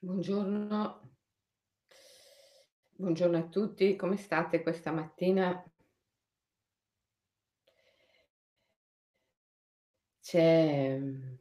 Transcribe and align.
Buongiorno. 0.00 1.10
Buongiorno 2.94 3.36
a 3.36 3.48
tutti, 3.48 3.96
come 3.96 4.16
state 4.16 4.62
questa 4.62 4.92
mattina? 4.92 5.60
C'è, 10.20 10.96
mhmm, 10.98 11.38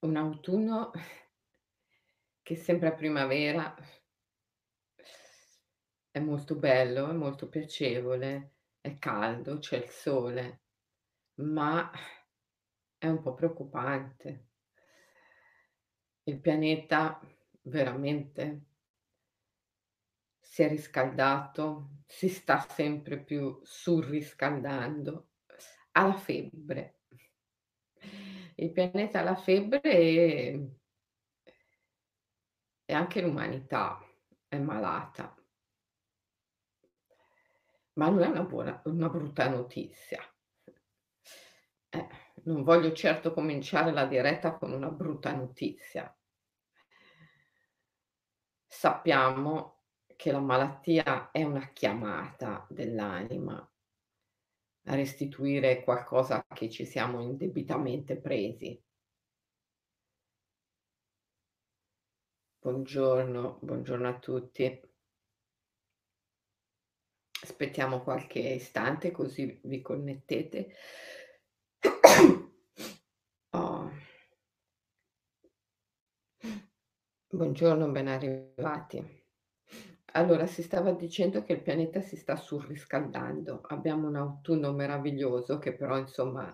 un 0.00 0.16
autunno 0.16 0.92
che 2.42 2.56
sembra 2.56 2.92
primavera. 2.92 3.74
È 6.10 6.18
molto 6.20 6.54
bello, 6.54 7.10
è 7.10 7.12
molto 7.12 7.50
piacevole, 7.50 8.54
è 8.80 8.98
caldo, 8.98 9.58
c'è 9.58 9.76
il 9.76 9.90
sole, 9.90 10.62
ma 11.40 11.90
è 12.96 13.06
un 13.08 13.20
po' 13.20 13.34
preoccupante. 13.34 14.46
Il 16.24 16.40
pianeta 16.40 17.20
veramente 17.68 18.64
si 20.40 20.62
è 20.62 20.68
riscaldato, 20.68 21.90
si 22.06 22.28
sta 22.28 22.60
sempre 22.60 23.22
più 23.22 23.60
surriscaldando, 23.62 25.28
ha 25.92 26.06
la 26.06 26.16
febbre. 26.16 27.00
Il 28.56 28.72
pianeta 28.72 29.20
ha 29.20 29.22
la 29.22 29.36
febbre 29.36 29.80
e 29.82 30.70
e 32.90 32.94
anche 32.94 33.20
l'umanità 33.20 34.02
è 34.48 34.56
malata. 34.58 35.36
Ma 37.92 38.08
non 38.08 38.22
è 38.22 38.28
una 38.28 38.44
buona 38.44 38.80
una 38.86 39.10
brutta 39.10 39.46
notizia. 39.50 40.22
Eh, 41.90 42.08
non 42.44 42.62
voglio 42.62 42.92
certo 42.92 43.34
cominciare 43.34 43.92
la 43.92 44.06
diretta 44.06 44.56
con 44.56 44.72
una 44.72 44.88
brutta 44.88 45.32
notizia. 45.34 46.10
Sappiamo 48.70 49.84
che 50.14 50.30
la 50.30 50.40
malattia 50.40 51.30
è 51.30 51.42
una 51.42 51.72
chiamata 51.72 52.66
dell'anima 52.68 53.56
a 54.84 54.94
restituire 54.94 55.82
qualcosa 55.82 56.44
che 56.54 56.68
ci 56.68 56.84
siamo 56.84 57.20
indebitamente 57.22 58.16
presi. 58.18 58.80
Buongiorno, 62.60 63.58
buongiorno 63.62 64.08
a 64.08 64.18
tutti. 64.18 64.80
Aspettiamo 67.42 68.02
qualche 68.02 68.40
istante 68.40 69.10
così 69.10 69.60
vi 69.64 69.80
connettete. 69.80 70.74
Buongiorno, 77.38 77.88
ben 77.92 78.08
arrivati. 78.08 79.00
Allora, 80.14 80.44
si 80.48 80.60
stava 80.60 80.90
dicendo 80.90 81.44
che 81.44 81.52
il 81.52 81.62
pianeta 81.62 82.00
si 82.00 82.16
sta 82.16 82.34
surriscaldando. 82.34 83.60
Abbiamo 83.68 84.08
un 84.08 84.16
autunno 84.16 84.72
meraviglioso 84.72 85.58
che 85.58 85.72
però, 85.72 85.96
insomma, 85.98 86.52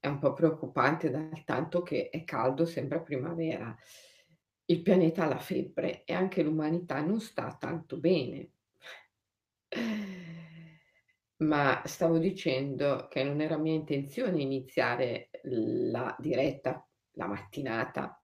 è 0.00 0.06
un 0.06 0.18
po' 0.18 0.32
preoccupante 0.32 1.10
dal 1.10 1.44
tanto 1.44 1.82
che 1.82 2.08
è 2.08 2.24
caldo, 2.24 2.64
sembra 2.64 3.00
primavera. 3.00 3.76
Il 4.64 4.80
pianeta 4.80 5.24
ha 5.24 5.28
la 5.28 5.38
febbre 5.38 6.04
e 6.04 6.14
anche 6.14 6.42
l'umanità 6.42 7.02
non 7.02 7.20
sta 7.20 7.54
tanto 7.60 7.98
bene. 7.98 8.52
Ma 11.44 11.82
stavo 11.84 12.16
dicendo 12.16 13.08
che 13.10 13.22
non 13.24 13.42
era 13.42 13.58
mia 13.58 13.74
intenzione 13.74 14.40
iniziare 14.40 15.28
la 15.42 16.16
diretta, 16.18 16.82
la 17.16 17.26
mattinata 17.26 18.18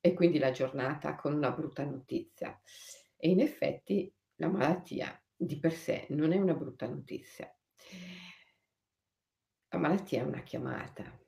e 0.00 0.14
quindi 0.14 0.38
la 0.38 0.50
giornata 0.50 1.14
con 1.16 1.34
una 1.34 1.50
brutta 1.50 1.84
notizia. 1.84 2.60
E 3.16 3.28
in 3.28 3.40
effetti 3.40 4.12
la 4.36 4.48
malattia 4.48 5.20
di 5.34 5.58
per 5.58 5.72
sé 5.72 6.06
non 6.10 6.32
è 6.32 6.36
una 6.36 6.54
brutta 6.54 6.88
notizia. 6.88 7.52
La 9.68 9.78
malattia 9.78 10.20
è 10.20 10.24
una 10.24 10.42
chiamata. 10.42 11.20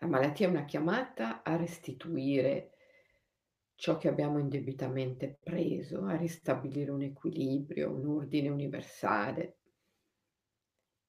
La 0.00 0.06
malattia 0.06 0.46
è 0.46 0.50
una 0.50 0.64
chiamata 0.64 1.42
a 1.42 1.56
restituire 1.56 2.74
ciò 3.74 3.96
che 3.96 4.08
abbiamo 4.08 4.38
indebitamente 4.38 5.38
preso, 5.42 6.04
a 6.04 6.16
ristabilire 6.16 6.90
un 6.90 7.02
equilibrio, 7.02 7.92
un 7.92 8.06
ordine 8.06 8.48
universale. 8.48 9.57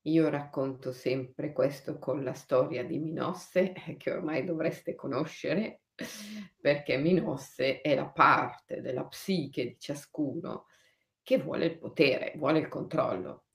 Io 0.03 0.29
racconto 0.29 0.91
sempre 0.91 1.51
questo 1.51 1.99
con 1.99 2.23
la 2.23 2.33
storia 2.33 2.83
di 2.83 2.99
Minosse, 2.99 3.73
che 3.97 4.11
ormai 4.11 4.45
dovreste 4.45 4.95
conoscere, 4.95 5.81
perché 6.59 6.97
Minosse 6.97 7.81
è 7.81 7.93
la 7.95 8.09
parte 8.09 8.81
della 8.81 9.05
psiche 9.05 9.65
di 9.65 9.79
ciascuno 9.79 10.65
che 11.21 11.37
vuole 11.37 11.65
il 11.65 11.77
potere, 11.77 12.33
vuole 12.37 12.59
il 12.59 12.67
controllo. 12.67 13.45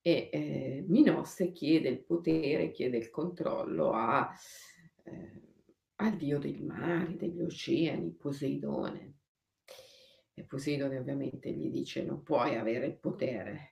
E 0.00 0.28
eh, 0.32 0.84
Minosse 0.88 1.52
chiede 1.52 1.88
il 1.88 2.04
potere, 2.04 2.72
chiede 2.72 2.98
il 2.98 3.08
controllo 3.08 3.92
a 3.92 4.34
eh, 5.04 5.52
al 6.02 6.16
dio 6.16 6.38
dei 6.38 6.60
mari, 6.60 7.16
degli 7.16 7.40
oceani, 7.40 8.14
Poseidone. 8.14 9.14
E 10.34 10.44
Poseidone 10.44 10.98
ovviamente 10.98 11.52
gli 11.52 11.70
dice 11.70 12.02
non 12.02 12.22
puoi 12.22 12.56
avere 12.56 12.86
il 12.86 12.98
potere. 12.98 13.71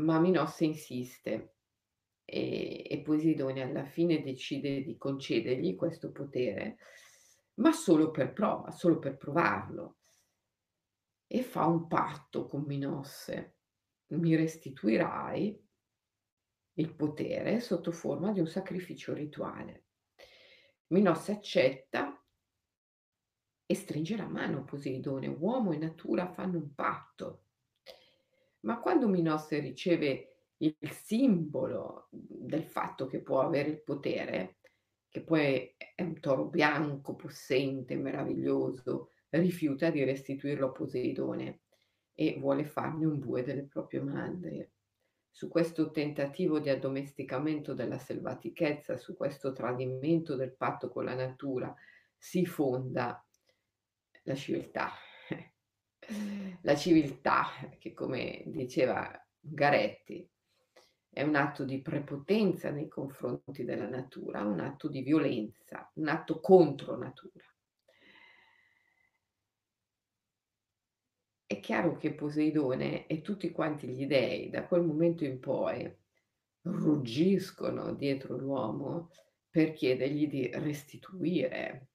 Ma 0.00 0.18
Minosse 0.18 0.64
insiste 0.64 1.54
e, 2.24 2.86
e 2.88 3.00
Poseidone 3.02 3.62
alla 3.62 3.84
fine 3.84 4.22
decide 4.22 4.82
di 4.82 4.96
concedergli 4.96 5.74
questo 5.74 6.12
potere, 6.12 6.78
ma 7.54 7.72
solo 7.72 8.10
per 8.10 8.32
prova, 8.32 8.70
solo 8.70 8.98
per 8.98 9.16
provarlo. 9.16 9.96
E 11.26 11.42
fa 11.42 11.66
un 11.66 11.86
patto 11.86 12.46
con 12.46 12.62
Minosse. 12.62 13.56
Mi 14.08 14.34
restituirai 14.34 15.68
il 16.74 16.94
potere 16.94 17.60
sotto 17.60 17.92
forma 17.92 18.32
di 18.32 18.40
un 18.40 18.46
sacrificio 18.46 19.12
rituale. 19.12 19.84
Minosse 20.88 21.32
accetta 21.32 22.20
e 23.66 23.74
stringe 23.74 24.16
la 24.16 24.26
mano 24.26 24.64
Poseidone. 24.64 25.28
Uomo 25.28 25.72
e 25.72 25.78
natura 25.78 26.32
fanno 26.32 26.58
un 26.58 26.74
patto. 26.74 27.44
Ma 28.60 28.78
quando 28.78 29.08
Minosse 29.08 29.58
riceve 29.58 30.26
il 30.58 30.76
simbolo 30.90 32.08
del 32.10 32.64
fatto 32.64 33.06
che 33.06 33.20
può 33.20 33.40
avere 33.40 33.70
il 33.70 33.82
potere, 33.82 34.58
che 35.08 35.22
poi 35.22 35.74
è 35.94 36.02
un 36.02 36.20
toro 36.20 36.44
bianco, 36.44 37.14
possente, 37.14 37.96
meraviglioso, 37.96 39.10
rifiuta 39.30 39.90
di 39.90 40.04
restituirlo 40.04 40.66
a 40.66 40.72
Poseidone 40.72 41.60
e 42.14 42.36
vuole 42.38 42.64
farne 42.64 43.06
un 43.06 43.18
bue 43.18 43.42
delle 43.42 43.64
proprie 43.64 44.00
mandrie 44.00 44.72
su 45.30 45.48
questo 45.48 45.90
tentativo 45.90 46.58
di 46.58 46.68
addomesticamento 46.68 47.72
della 47.72 47.98
selvatichezza, 47.98 48.98
su 48.98 49.16
questo 49.16 49.52
tradimento 49.52 50.34
del 50.34 50.52
patto 50.52 50.90
con 50.90 51.04
la 51.04 51.14
natura, 51.14 51.74
si 52.16 52.44
fonda 52.44 53.24
la 54.24 54.34
civiltà. 54.34 54.90
La 56.62 56.76
civiltà, 56.76 57.46
che 57.78 57.92
come 57.92 58.42
diceva 58.46 59.10
Garetti, 59.38 60.28
è 61.08 61.22
un 61.22 61.34
atto 61.34 61.64
di 61.64 61.80
prepotenza 61.80 62.70
nei 62.70 62.88
confronti 62.88 63.64
della 63.64 63.88
natura, 63.88 64.44
un 64.44 64.60
atto 64.60 64.88
di 64.88 65.02
violenza, 65.02 65.90
un 65.94 66.08
atto 66.08 66.40
contro 66.40 66.96
natura. 66.96 67.44
È 71.46 71.58
chiaro 71.58 71.96
che 71.96 72.14
Poseidone 72.14 73.06
e 73.08 73.22
tutti 73.22 73.50
quanti 73.50 73.88
gli 73.88 74.06
dei 74.06 74.50
da 74.50 74.64
quel 74.66 74.82
momento 74.82 75.24
in 75.24 75.40
poi 75.40 75.92
ruggiscono 76.62 77.92
dietro 77.94 78.36
l'uomo 78.36 79.10
per 79.50 79.72
chiedergli 79.72 80.28
di 80.28 80.48
restituire 80.54 81.88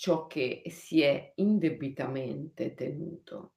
ciò 0.00 0.26
che 0.26 0.62
si 0.68 1.02
è 1.02 1.34
indebitamente 1.34 2.72
tenuto. 2.72 3.52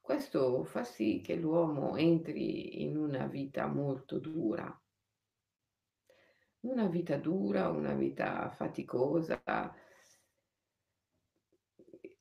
Questo 0.00 0.64
fa 0.64 0.82
sì 0.82 1.20
che 1.20 1.36
l'uomo 1.36 1.94
entri 1.94 2.82
in 2.82 2.96
una 2.96 3.28
vita 3.28 3.68
molto 3.68 4.18
dura, 4.18 4.82
una 6.62 6.88
vita 6.88 7.18
dura, 7.18 7.68
una 7.68 7.94
vita 7.94 8.50
faticosa, 8.50 9.40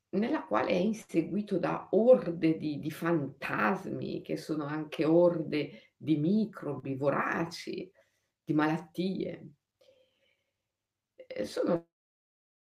nella 0.10 0.46
quale 0.46 0.70
è 0.70 0.76
inseguito 0.76 1.58
da 1.58 1.88
orde 1.94 2.56
di 2.60 2.78
di 2.78 2.92
fantasmi, 2.92 4.22
che 4.22 4.38
sono 4.38 4.66
anche 4.66 5.06
orde 5.06 5.94
di 5.98 6.18
microbi 6.18 6.94
voraci, 6.94 7.92
di 8.44 8.54
malattie. 8.54 9.54
Ehm, 11.40 11.46
sono 11.46 11.88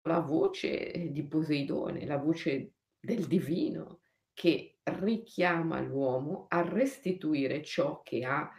la 0.07 0.19
voce 0.19 1.09
di 1.11 1.25
Poseidone, 1.25 2.05
la 2.05 2.17
voce 2.17 2.73
del 2.99 3.25
divino 3.27 4.01
che 4.33 4.79
richiama 4.83 5.79
l'uomo 5.81 6.45
a 6.49 6.61
restituire 6.61 7.63
ciò 7.63 8.01
che 8.03 8.23
ha 8.23 8.49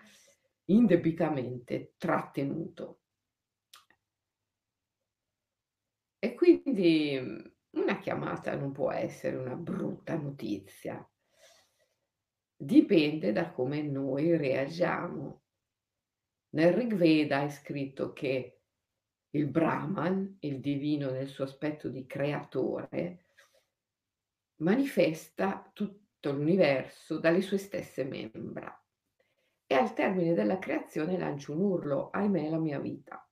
indebitamente 0.66 1.94
trattenuto. 1.96 3.00
E 6.18 6.34
quindi, 6.34 7.18
mhmm, 7.20 7.52
una 7.70 7.98
chiamata 7.98 8.56
non 8.56 8.72
può 8.72 8.90
essere 8.90 9.36
una 9.36 9.54
brutta 9.54 10.16
notizia. 10.16 11.08
Dipende 12.60 13.30
da 13.30 13.52
come 13.52 13.82
noi 13.82 14.36
reagiamo. 14.36 15.42
Nel 16.50 16.72
Rig 16.72 16.94
Veda 16.94 17.44
è 17.44 17.50
scritto 17.50 18.12
che 18.12 18.57
il 19.30 19.46
Brahman, 19.46 20.38
il 20.40 20.60
divino 20.60 21.10
nel 21.10 21.28
suo 21.28 21.44
aspetto 21.44 21.88
di 21.88 22.06
creatore, 22.06 23.26
manifesta 24.56 25.70
tutto 25.72 26.32
l'universo 26.32 27.18
dalle 27.18 27.42
sue 27.42 27.58
stesse 27.58 28.04
membra. 28.04 28.72
E 29.66 29.74
al 29.74 29.92
termine 29.92 30.32
della 30.32 30.58
creazione 30.58 31.18
lancia 31.18 31.52
un 31.52 31.60
urlo: 31.60 32.08
"Ahimè 32.10 32.48
la 32.48 32.58
mia 32.58 32.80
vita". 32.80 33.22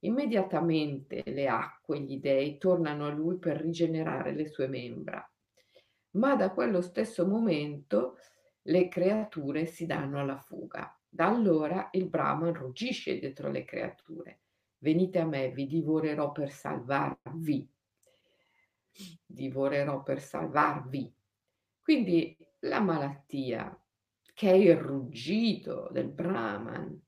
Immediatamente 0.00 1.22
le 1.26 1.48
acque, 1.48 2.00
gli 2.00 2.18
dei, 2.18 2.58
tornano 2.58 3.06
a 3.06 3.10
lui 3.10 3.38
per 3.38 3.60
rigenerare 3.60 4.32
le 4.32 4.46
sue 4.46 4.66
membra. 4.66 5.24
Ma 6.12 6.34
da 6.34 6.50
quello 6.50 6.80
stesso 6.80 7.26
momento 7.26 8.16
le 8.62 8.88
creature 8.88 9.64
si 9.64 9.86
danno 9.86 10.20
alla 10.20 10.38
fuga. 10.38 10.98
Da 11.08 11.28
allora 11.28 11.88
il 11.92 12.08
Brahman 12.08 12.52
ruggisce 12.52 13.18
dietro 13.18 13.50
le 13.50 13.64
creature. 13.64 14.40
Venite 14.86 15.18
a 15.18 15.26
me, 15.26 15.50
vi 15.50 15.66
divorerò 15.66 16.30
per 16.30 16.48
salvarvi. 16.48 17.68
Divorerò 19.26 20.04
per 20.04 20.20
salvarvi. 20.20 21.12
Quindi 21.82 22.38
la 22.60 22.78
malattia, 22.78 23.76
che 24.32 24.48
è 24.48 24.54
il 24.54 24.76
ruggito 24.76 25.88
del 25.90 26.08
Brahman, 26.08 27.02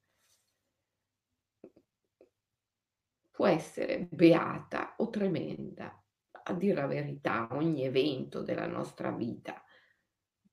può 3.31 3.47
essere 3.47 4.09
beata 4.11 4.97
o 4.97 5.09
tremenda. 5.09 6.05
A 6.33 6.53
dir 6.55 6.75
la 6.75 6.87
verità, 6.89 7.47
ogni 7.53 7.85
evento 7.85 8.43
della 8.43 8.67
nostra 8.67 9.13
vita 9.13 9.63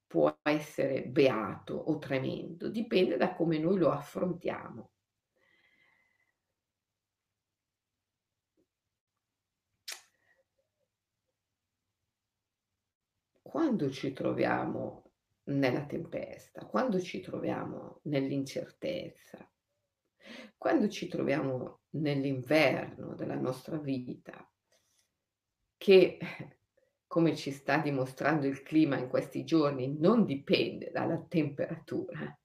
può 0.06 0.32
essere 0.44 1.08
beato 1.08 1.74
o 1.74 1.98
tremendo, 1.98 2.70
dipende 2.70 3.18
da 3.18 3.34
come 3.34 3.58
noi 3.58 3.80
lo 3.80 3.90
affrontiamo. 3.90 4.92
Quando 13.56 13.90
ci 13.90 14.12
troviamo 14.12 15.14
nella 15.46 15.86
tempesta, 15.86 16.66
quando 16.66 17.00
ci 17.00 17.22
troviamo 17.22 18.02
nell'incertezza, 18.04 19.50
quando 20.58 20.90
ci 20.90 21.08
troviamo 21.08 21.84
nell'inverno 21.92 23.16
della 23.16 23.40
nostra 23.40 23.78
vita, 23.78 24.46
che 25.78 26.18
come 27.08 27.34
ci 27.38 27.52
sta 27.52 27.78
dimostrando 27.78 28.46
il 28.46 28.62
clima 28.62 28.98
in 28.98 29.08
questi 29.08 29.46
giorni, 29.46 29.98
non 30.00 30.26
dipende 30.26 30.92
dalla 30.92 31.24
temperatura. 31.26 32.38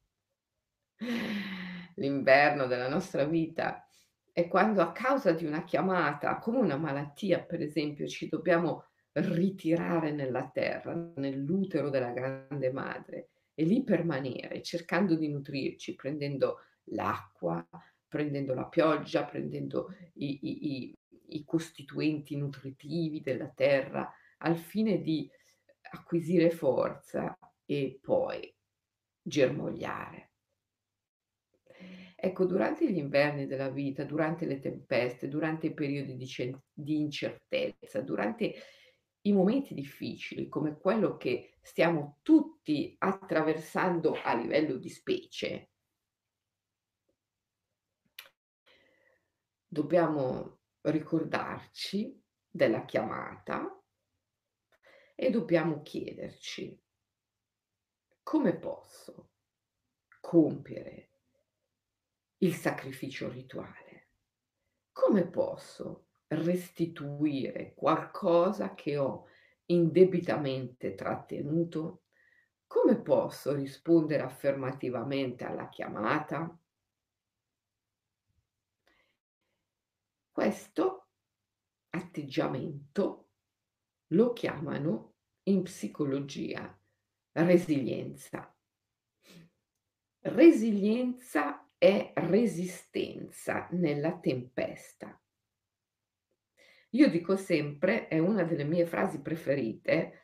L'inverno 1.97 2.67
della 2.67 2.89
nostra 2.89 3.25
vita 3.25 3.85
è 4.31 4.47
quando 4.47 4.81
a 4.81 4.93
causa 4.93 5.33
di 5.33 5.45
una 5.45 5.65
chiamata, 5.65 6.39
come 6.39 6.59
una 6.59 6.77
malattia 6.77 7.43
per 7.43 7.63
esempio, 7.63 8.07
ci 8.07 8.29
dobbiamo 8.29 8.90
ritirare 9.13 10.13
nella 10.13 10.49
terra, 10.49 10.95
nell'utero 11.17 11.91
della 11.91 12.13
grande 12.13 12.71
madre 12.73 13.31
e 13.55 13.65
lì 13.65 13.83
permanere, 13.83 14.63
cercando 14.63 15.17
di 15.17 15.29
nutrirci, 15.29 15.95
prendendo 15.95 16.59
l'acqua, 16.85 17.67
prendendo 18.07 18.55
la 18.55 18.67
pioggia, 18.67 19.25
prendendo 19.25 19.95
i, 20.15 20.39
i, 20.43 20.75
i, 20.75 20.99
i 21.37 21.45
costituenti 21.45 22.37
nutritivi 22.37 23.21
della 23.21 23.49
terra, 23.49 24.11
al 24.39 24.57
fine 24.57 25.01
di 25.01 25.31
acquisire 25.93 26.51
forza 26.51 27.37
e 27.65 27.99
poi 28.01 28.53
germogliare. 29.23 30.31
Ecco, 32.17 32.45
durante 32.45 32.91
gli 32.91 32.99
inverni 32.99 33.47
della 33.47 33.71
vita, 33.71 34.05
durante 34.05 34.45
le 34.45 34.59
tempeste, 34.59 35.29
durante 35.29 35.69
i 35.69 35.75
periodi 35.75 36.17
di, 36.17 36.29
di 36.73 36.99
incertezza, 36.99 38.03
durante 38.03 38.55
i 39.23 39.33
momenti 39.33 39.75
difficili 39.75 40.49
come 40.49 40.79
quello 40.79 41.17
che 41.17 41.59
stiamo 41.63 42.19
tutti 42.23 42.95
attraversando 42.99 44.15
a 44.23 44.35
livello 44.35 44.77
di 44.77 44.89
specie, 44.89 45.71
dobbiamo 49.67 50.61
ricordarci 50.83 52.19
della 52.49 52.85
chiamata 52.85 53.81
e 55.15 55.31
dobbiamo 55.31 55.83
chiederci 55.83 56.83
come 58.23 58.57
posso 58.57 59.31
compiere 60.21 61.11
il 62.39 62.55
sacrificio 62.55 63.29
rituale? 63.29 64.09
Come 64.93 65.27
posso 65.29 66.10
restituire 66.31 67.75
qualcosa 67.75 68.75
che 68.75 68.97
ho 68.97 69.27
indebitamente 69.67 70.95
trattenuto? 70.95 72.05
Come 72.67 73.01
posso 73.01 73.53
rispondere 73.55 74.23
affermativamente 74.23 75.45
alla 75.45 75.69
chiamata? 75.69 76.57
Questo 80.31 81.09
atteggiamento 81.91 83.29
lo 84.09 84.33
chiamano 84.33 85.15
in 85.45 85.63
psicologia 85.63 86.79
resilienza. 87.33 88.55
Resilienza 90.21 91.67
è 91.77 92.13
resistenza 92.15 93.69
nella 93.73 94.19
tempesta. 94.19 95.20
Io 96.91 97.09
dico 97.09 97.37
sempre, 97.37 98.09
è 98.09 98.19
una 98.19 98.43
delle 98.43 98.65
mie 98.65 98.85
frasi 98.85 99.21
preferite, 99.21 100.23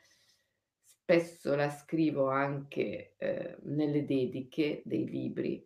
spesso 0.82 1.54
la 1.54 1.70
scrivo 1.70 2.28
anche 2.28 3.14
eh, 3.16 3.56
nelle 3.62 4.04
dediche 4.04 4.82
dei 4.84 5.08
libri, 5.08 5.64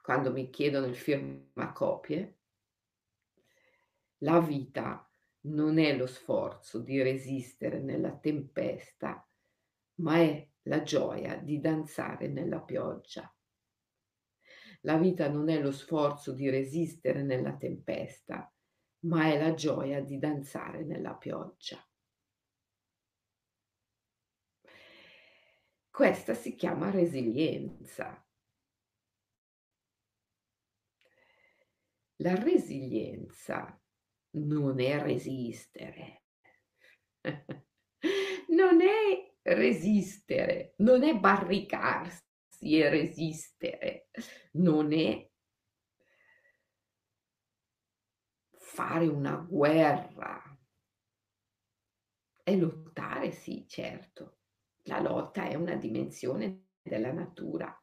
quando 0.00 0.32
mi 0.32 0.48
chiedono 0.48 0.86
il 0.86 0.96
firmacopie, 0.96 2.38
la 4.18 4.40
vita 4.40 5.08
non 5.42 5.78
è 5.78 5.96
lo 5.96 6.06
sforzo 6.06 6.80
di 6.80 7.02
resistere 7.02 7.78
nella 7.80 8.16
tempesta, 8.16 9.28
ma 9.96 10.16
è 10.16 10.48
la 10.62 10.82
gioia 10.82 11.36
di 11.36 11.60
danzare 11.60 12.28
nella 12.28 12.60
pioggia. 12.60 13.32
La 14.82 14.96
vita 14.96 15.28
non 15.28 15.48
è 15.48 15.60
lo 15.60 15.72
sforzo 15.72 16.32
di 16.32 16.48
resistere 16.48 17.22
nella 17.22 17.56
tempesta, 17.56 18.51
ma 19.04 19.26
è 19.26 19.38
la 19.38 19.54
gioia 19.54 20.00
di 20.00 20.18
danzare 20.18 20.84
nella 20.84 21.14
pioggia. 21.14 21.84
Questa 25.90 26.34
si 26.34 26.54
chiama 26.54 26.90
resilienza. 26.90 28.24
La 32.16 32.34
resilienza 32.34 33.78
non 34.36 34.80
è 34.80 35.02
resistere. 35.02 36.22
non 38.48 38.80
è 38.80 39.32
resistere, 39.42 40.74
non 40.78 41.02
è 41.02 41.18
barricarsi 41.18 42.22
e 42.78 42.88
resistere, 42.88 44.08
non 44.52 44.92
è 44.92 45.31
fare 48.72 49.06
una 49.06 49.36
guerra. 49.36 50.42
È 52.42 52.56
lottare, 52.56 53.30
sì, 53.32 53.66
certo. 53.68 54.38
La 54.84 55.00
lotta 55.00 55.46
è 55.48 55.54
una 55.54 55.76
dimensione 55.76 56.68
della 56.82 57.12
natura 57.12 57.76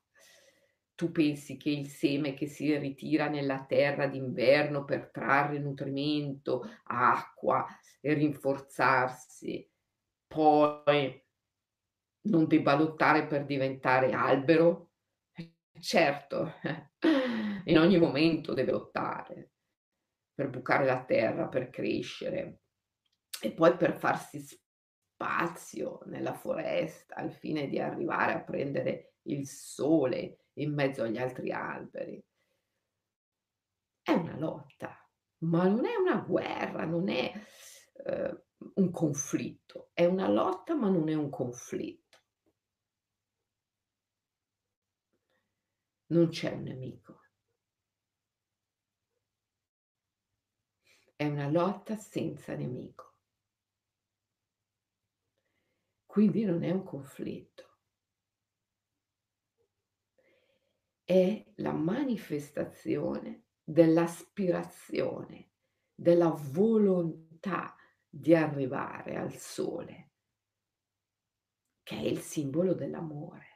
tu 0.99 1.13
pensi 1.13 1.55
che 1.55 1.69
il 1.69 1.87
seme 1.87 2.33
che 2.33 2.45
si 2.45 2.77
ritira 2.77 3.29
nella 3.29 3.63
terra 3.63 4.05
d'inverno 4.05 4.83
per 4.83 5.11
trarre 5.11 5.57
nutrimento, 5.57 6.69
acqua 6.83 7.65
e 8.01 8.13
rinforzarsi, 8.15 9.65
poi 10.27 11.25
non 12.23 12.47
debba 12.47 12.75
lottare 12.75 13.27
per 13.27 13.45
diventare 13.45 14.11
albero? 14.11 14.89
Certo, 15.79 16.55
in 17.63 17.77
ogni 17.77 17.97
momento 17.97 18.53
deve 18.53 18.71
lottare 18.71 19.51
per 20.39 20.49
bucare 20.49 20.85
la 20.85 21.03
terra, 21.03 21.49
per 21.49 21.69
crescere 21.69 22.61
e 23.41 23.51
poi 23.51 23.75
per 23.75 23.99
farsi 23.99 24.39
spazio 24.39 25.99
nella 26.05 26.33
foresta 26.33 27.15
al 27.15 27.33
fine 27.33 27.67
di 27.67 27.77
arrivare 27.77 28.31
a 28.31 28.41
prendere 28.41 29.15
il 29.23 29.45
sole 29.45 30.45
in 30.53 30.73
mezzo 30.73 31.03
agli 31.03 31.17
altri 31.17 31.51
alberi. 31.51 32.23
È 34.01 34.11
una 34.13 34.37
lotta, 34.37 34.97
Ma 35.39 35.67
non 35.67 35.85
è 35.85 35.95
una 35.97 36.21
guerra, 36.25 36.85
non 36.85 37.09
è, 37.09 37.33
uhm, 38.05 38.43
un 38.75 38.91
conflitto. 38.91 39.89
È 39.91 40.05
una 40.05 40.29
lotta, 40.29 40.73
ma 40.73 40.87
non 40.87 41.09
è 41.09 41.15
un 41.15 41.29
conflitto. 41.29 42.17
Non 46.07 46.29
c'è 46.29 46.51
un 46.51 46.63
nemico. 46.63 47.18
È 51.19 51.27
una 51.27 51.49
lotta 51.49 51.97
senza 51.97 52.55
nemico. 52.55 53.15
Quindi 56.05 56.45
non 56.45 56.63
è 56.63 56.71
un 56.71 56.83
conflitto. 56.83 57.79
È 61.03 61.45
la 61.55 61.73
manifestazione 61.73 63.47
dell'aspirazione, 63.61 65.49
della 65.93 66.29
volontà 66.29 67.75
di 68.07 68.33
arrivare 68.33 69.17
al 69.17 69.33
sole, 69.33 70.11
che 71.83 71.97
è 71.97 72.01
il 72.01 72.19
simbolo 72.19 72.73
dell'amore. 72.73 73.48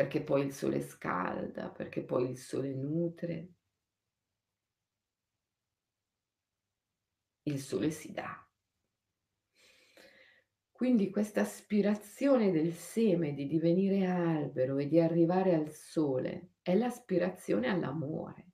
Perché 0.00 0.22
poi 0.22 0.46
il 0.46 0.52
sole 0.54 0.80
scalda, 0.80 1.68
perché 1.68 2.02
poi 2.02 2.30
il 2.30 2.38
sole 2.38 2.72
nutre. 2.72 3.48
Il 7.42 7.60
sole 7.60 7.90
si 7.90 8.10
dà. 8.10 8.48
Quindi 10.72 11.10
questa 11.10 11.42
aspirazione 11.42 12.50
del 12.50 12.72
seme 12.72 13.34
di 13.34 13.46
divenire 13.46 14.06
albero 14.06 14.78
e 14.78 14.88
di 14.88 14.98
arrivare 14.98 15.54
al 15.54 15.70
sole 15.70 16.52
è 16.62 16.74
l'aspirazione 16.74 17.68
all'amore. 17.68 18.52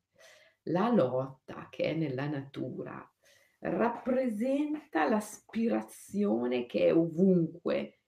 La 0.65 0.91
lotta 0.91 1.69
che 1.71 1.85
è 1.85 1.95
nella 1.95 2.27
natura 2.27 3.09
rappresenta 3.61 5.09
l'aspirazione 5.09 6.67
che 6.67 6.87
è 6.87 6.93
ovunque 6.93 8.01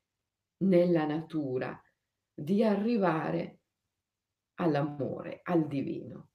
nella 0.65 1.07
natura 1.07 1.81
di 2.39 2.63
arrivare 2.63 3.61
all'amore, 4.55 5.41
al 5.43 5.67
divino. 5.67 6.31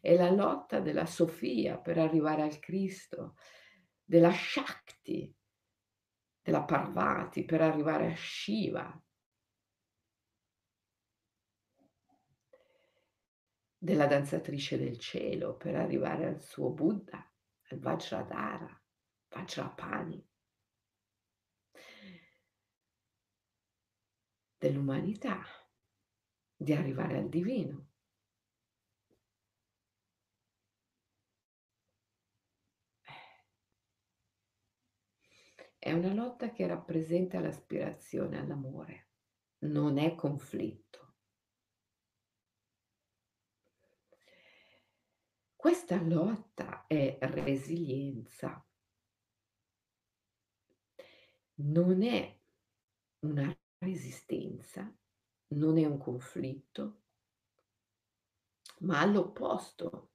È 0.00 0.14
la 0.14 0.30
lotta 0.30 0.80
della 0.80 1.06
Sofia 1.06 1.78
per 1.78 1.98
arrivare 1.98 2.42
al 2.42 2.58
Cristo, 2.60 3.34
della 4.04 4.32
Shakti 4.32 5.34
della 6.48 6.64
Parvati 6.64 7.44
per 7.44 7.60
arrivare 7.60 8.12
a 8.12 8.16
Shiva. 8.16 9.02
Della 13.76 14.06
danzatrice 14.06 14.78
del 14.78 14.98
cielo 14.98 15.56
per 15.56 15.74
arrivare 15.74 16.26
al 16.26 16.40
suo 16.40 16.70
Buddha, 16.70 17.18
al 17.68 17.78
Vajradhara, 17.78 18.82
Vajrapani. 19.28 20.26
Dell'umanità, 24.58 25.40
di 26.56 26.72
arrivare 26.72 27.18
al 27.18 27.28
divino. 27.28 27.86
È 35.78 35.92
una 35.92 36.12
lotta 36.12 36.50
che 36.50 36.66
rappresenta 36.66 37.38
l'aspirazione 37.38 38.36
all'amore, 38.36 39.10
non 39.60 39.96
è 39.96 40.16
conflitto. 40.16 41.14
Questa 45.54 46.02
lotta 46.02 46.84
è 46.88 47.16
resilienza. 47.20 48.62
Non 51.60 52.02
è 52.02 52.38
una 53.20 53.56
resistenza, 53.78 54.92
non 55.48 55.78
è 55.78 55.84
un 55.84 55.98
conflitto, 55.98 57.02
ma 58.80 59.00
all'opposto. 59.00 60.10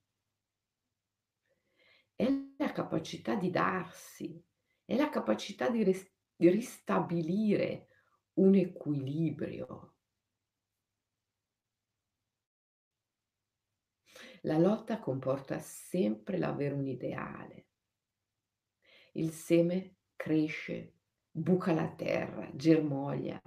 È 2.16 2.28
la 2.58 2.72
capacità 2.72 3.36
di 3.36 3.50
darsi, 3.50 4.42
è 4.86 4.96
la 4.96 5.10
capacità 5.10 5.70
di 5.70 5.84
res 5.84 6.12
di 6.36 6.50
ristabilire 6.50 7.88
un 8.34 8.56
equilibrio. 8.56 9.96
La 14.42 14.58
lotta 14.58 15.00
comporta 15.00 15.60
sempre 15.60 16.38
l'avere 16.38 16.74
un 16.74 16.88
ideale. 16.88 17.68
Il 19.14 19.32
seme 19.32 19.98
cresce, 20.16 20.96
buca 21.32 21.72
la 21.72 21.88
terra, 21.94 22.50
germoglia 22.54 23.42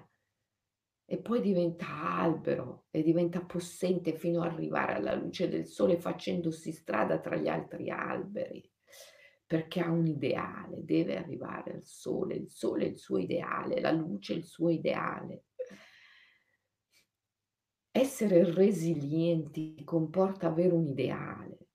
e 1.07 1.19
poi 1.19 1.41
diventa 1.41 1.87
albero 1.87 2.87
e 2.91 3.03
diventa 3.03 3.41
possente 3.41 4.13
fino 4.17 4.43
ad 4.43 4.53
arrivare 4.53 4.95
alla 4.95 5.15
luce 5.15 5.49
del 5.49 5.67
sole 5.67 5.99
facendosi 5.99 6.73
strada 6.73 7.21
tra 7.21 7.37
gli 7.37 7.49
altri 7.49 7.91
alberi 7.91 8.69
perché 9.47 9.81
ha 9.81 9.91
un 9.91 10.07
ideale, 10.07 10.85
deve 10.85 11.17
arrivare 11.17 11.75
al 11.75 11.85
sole, 11.85 12.35
il 12.35 12.51
sole 12.51 12.87
è 12.87 12.89
il 12.89 12.99
suo 12.99 13.19
ideale, 13.19 13.81
la 13.81 13.93
luce 13.93 14.35
è 14.35 14.37
il 14.37 14.45
suo 14.45 14.71
ideale. 14.71 15.45
Essere 17.93 18.53
resilienti 18.53 19.83
comporta 19.85 20.49
avere 20.49 20.75
un 20.75 20.87
ideale. 20.87 21.66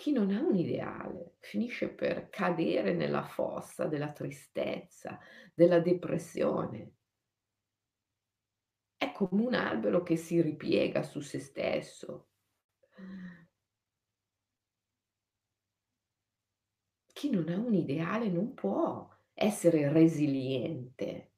Chi 0.00 0.12
non 0.12 0.30
ha 0.30 0.40
un 0.40 0.56
ideale 0.56 1.34
finisce 1.40 1.90
per 1.90 2.30
cadere 2.30 2.94
nella 2.94 3.22
fossa 3.22 3.84
della 3.84 4.10
tristezza, 4.10 5.18
della 5.52 5.78
depressione. 5.78 6.94
È 8.96 9.12
come 9.12 9.44
un 9.44 9.52
albero 9.52 10.02
che 10.02 10.16
si 10.16 10.40
ripiega 10.40 11.02
su 11.02 11.20
se 11.20 11.38
stesso. 11.38 12.28
chi 17.12 17.28
non 17.28 17.50
ha 17.50 17.58
un 17.58 17.74
ideale 17.74 18.30
non 18.30 18.54
può 18.54 19.06
essere 19.34 19.92
resiliente. 19.92 21.32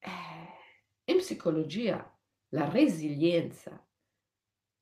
Eh, 0.00 1.10
in 1.12 1.16
psicologia 1.18 2.11
la 2.54 2.68
resilienza 2.68 3.86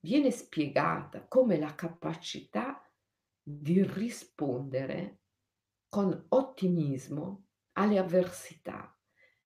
viene 0.01 0.31
spiegata 0.31 1.27
come 1.27 1.59
la 1.59 1.75
capacità 1.75 2.83
di 3.43 3.83
rispondere 3.85 5.21
con 5.89 6.27
ottimismo 6.29 7.47
alle 7.73 7.99
avversità, 7.99 8.97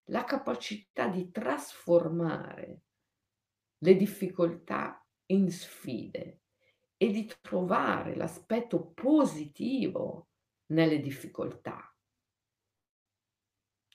la 0.04 0.24
capacità 0.24 1.08
di 1.08 1.30
trasformare 1.30 2.82
le 3.78 3.96
difficoltà 3.96 5.06
in 5.26 5.50
sfide 5.50 6.42
e 6.96 7.10
di 7.10 7.30
trovare 7.40 8.14
l'aspetto 8.14 8.92
positivo 8.92 10.28
nelle 10.66 11.00
difficoltà. 11.00 11.94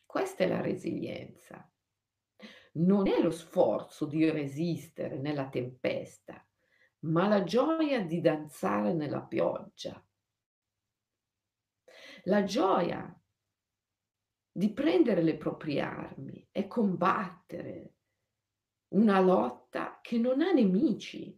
Questa 0.05 0.43
è 0.43 0.47
la 0.47 0.61
resilienza. 0.61 1.71
Non 2.79 3.07
è 3.07 3.21
lo 3.21 3.31
sforzo 3.31 4.05
di 4.05 4.29
resistere 4.29 5.17
nella 5.17 5.49
tempesta, 5.49 6.45
ma 6.99 7.27
la 7.27 7.43
gioia 7.43 8.01
di 8.03 8.21
danzare 8.21 8.93
nella 8.93 9.21
pioggia. 9.21 10.01
La 12.23 12.43
gioia 12.43 13.13
di 14.51 14.71
prendere 14.71 15.21
le 15.21 15.35
proprie 15.35 15.81
armi 15.81 16.47
e 16.51 16.67
combattere 16.67 17.95
una 18.89 19.19
lotta 19.19 19.99
che 20.01 20.17
non 20.17 20.41
ha 20.41 20.51
nemici, 20.51 21.37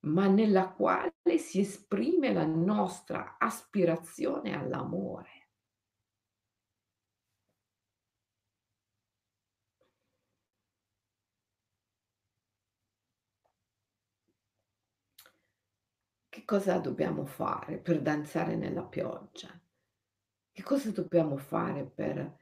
ma 0.00 0.26
nella 0.28 0.70
quale 0.70 1.12
si 1.38 1.60
esprime 1.60 2.32
la 2.32 2.46
nostra 2.46 3.36
aspirazione 3.38 4.54
all'amore. 4.56 5.43
Cosa 16.44 16.76
dobbiamo 16.76 17.24
fare 17.24 17.78
per 17.78 18.02
danzare 18.02 18.54
nella 18.54 18.84
pioggia? 18.84 19.48
Che 20.52 20.62
cosa 20.62 20.90
dobbiamo 20.90 21.38
fare 21.38 21.86
per 21.86 22.36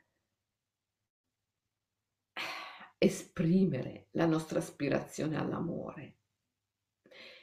esprimere 2.98 4.08
la 4.12 4.26
nostra 4.26 4.58
aspirazione 4.58 5.36
all'amore. 5.36 6.16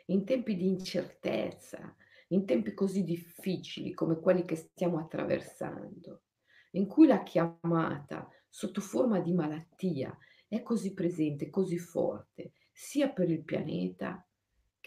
In 0.08 0.26
tempi 0.26 0.58
di 0.58 0.68
incertezza, 0.68 1.96
in 2.30 2.46
tempi 2.46 2.74
così 2.74 3.06
difficili 3.06 3.94
come 3.94 4.20
quelli 4.20 4.44
che 4.44 4.58
stiamo 4.58 5.00
attraversando, 5.00 6.24
in 6.72 6.88
cui 6.88 7.08
la 7.08 7.24
chiamata 7.24 8.28
sotto 8.50 8.82
forma 8.82 9.22
di 9.22 9.32
malattia 9.32 10.18
è 10.46 10.62
così 10.62 10.94
presente, 10.94 11.50
così 11.50 11.78
forte, 11.78 12.52
sia 12.70 13.10
per 13.10 13.30
il 13.30 13.46
pianeta 13.46 14.29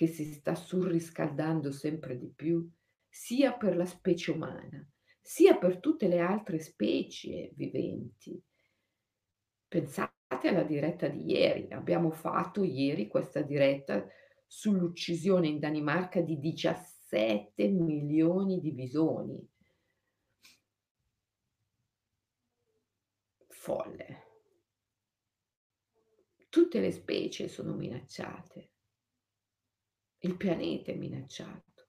che 0.03 0.09
si 0.09 0.25
sta 0.25 0.57
surriscaldando 0.57 1.71
sempre 1.71 2.19
di 2.19 2.29
più, 2.35 2.69
sia 3.09 3.53
per 3.53 3.77
la 3.77 3.87
specie 3.87 4.33
umana, 4.33 4.85
sia 5.21 5.57
per 5.57 5.79
tutte 5.79 6.09
le 6.09 6.19
altre 6.19 6.59
specie 6.59 7.53
viventi. 7.55 8.43
Pensate 9.69 10.49
alla 10.49 10.65
diretta 10.65 11.07
di 11.07 11.31
ieri, 11.31 11.69
abbiamo 11.71 12.11
fatto 12.11 12.65
ieri 12.65 13.07
questa 13.07 13.43
diretta 13.43 14.05
sull'uccisione 14.45 15.47
in 15.47 15.61
Danimarca 15.61 16.21
di 16.21 16.41
17 16.41 17.69
milioni 17.69 18.61
di 18.61 18.73
bisoni. 18.73 19.49
Folle. 23.47 24.27
Tutte 26.49 26.81
le 26.81 26.91
specie 26.91 27.47
sono 27.47 27.77
minacciate. 27.77 28.72
Il 30.25 30.37
pianeta 30.37 30.93
è 30.93 30.95
minacciato. 30.95 31.89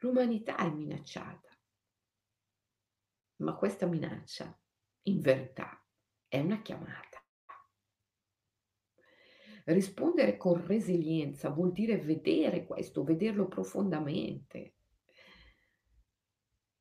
L'umanità 0.00 0.56
è 0.56 0.70
minacciata. 0.70 1.48
Ma 3.36 3.54
questa 3.54 3.86
minaccia, 3.86 4.54
in 5.04 5.20
verità, 5.20 5.82
è 6.28 6.40
una 6.40 6.60
chiamata. 6.60 7.26
Rispondere 9.64 10.36
con 10.36 10.62
resilienza 10.66 11.48
vuol 11.48 11.72
dire 11.72 11.96
vedere 11.96 12.66
questo, 12.66 13.02
vederlo 13.02 13.48
profondamente. 13.48 14.74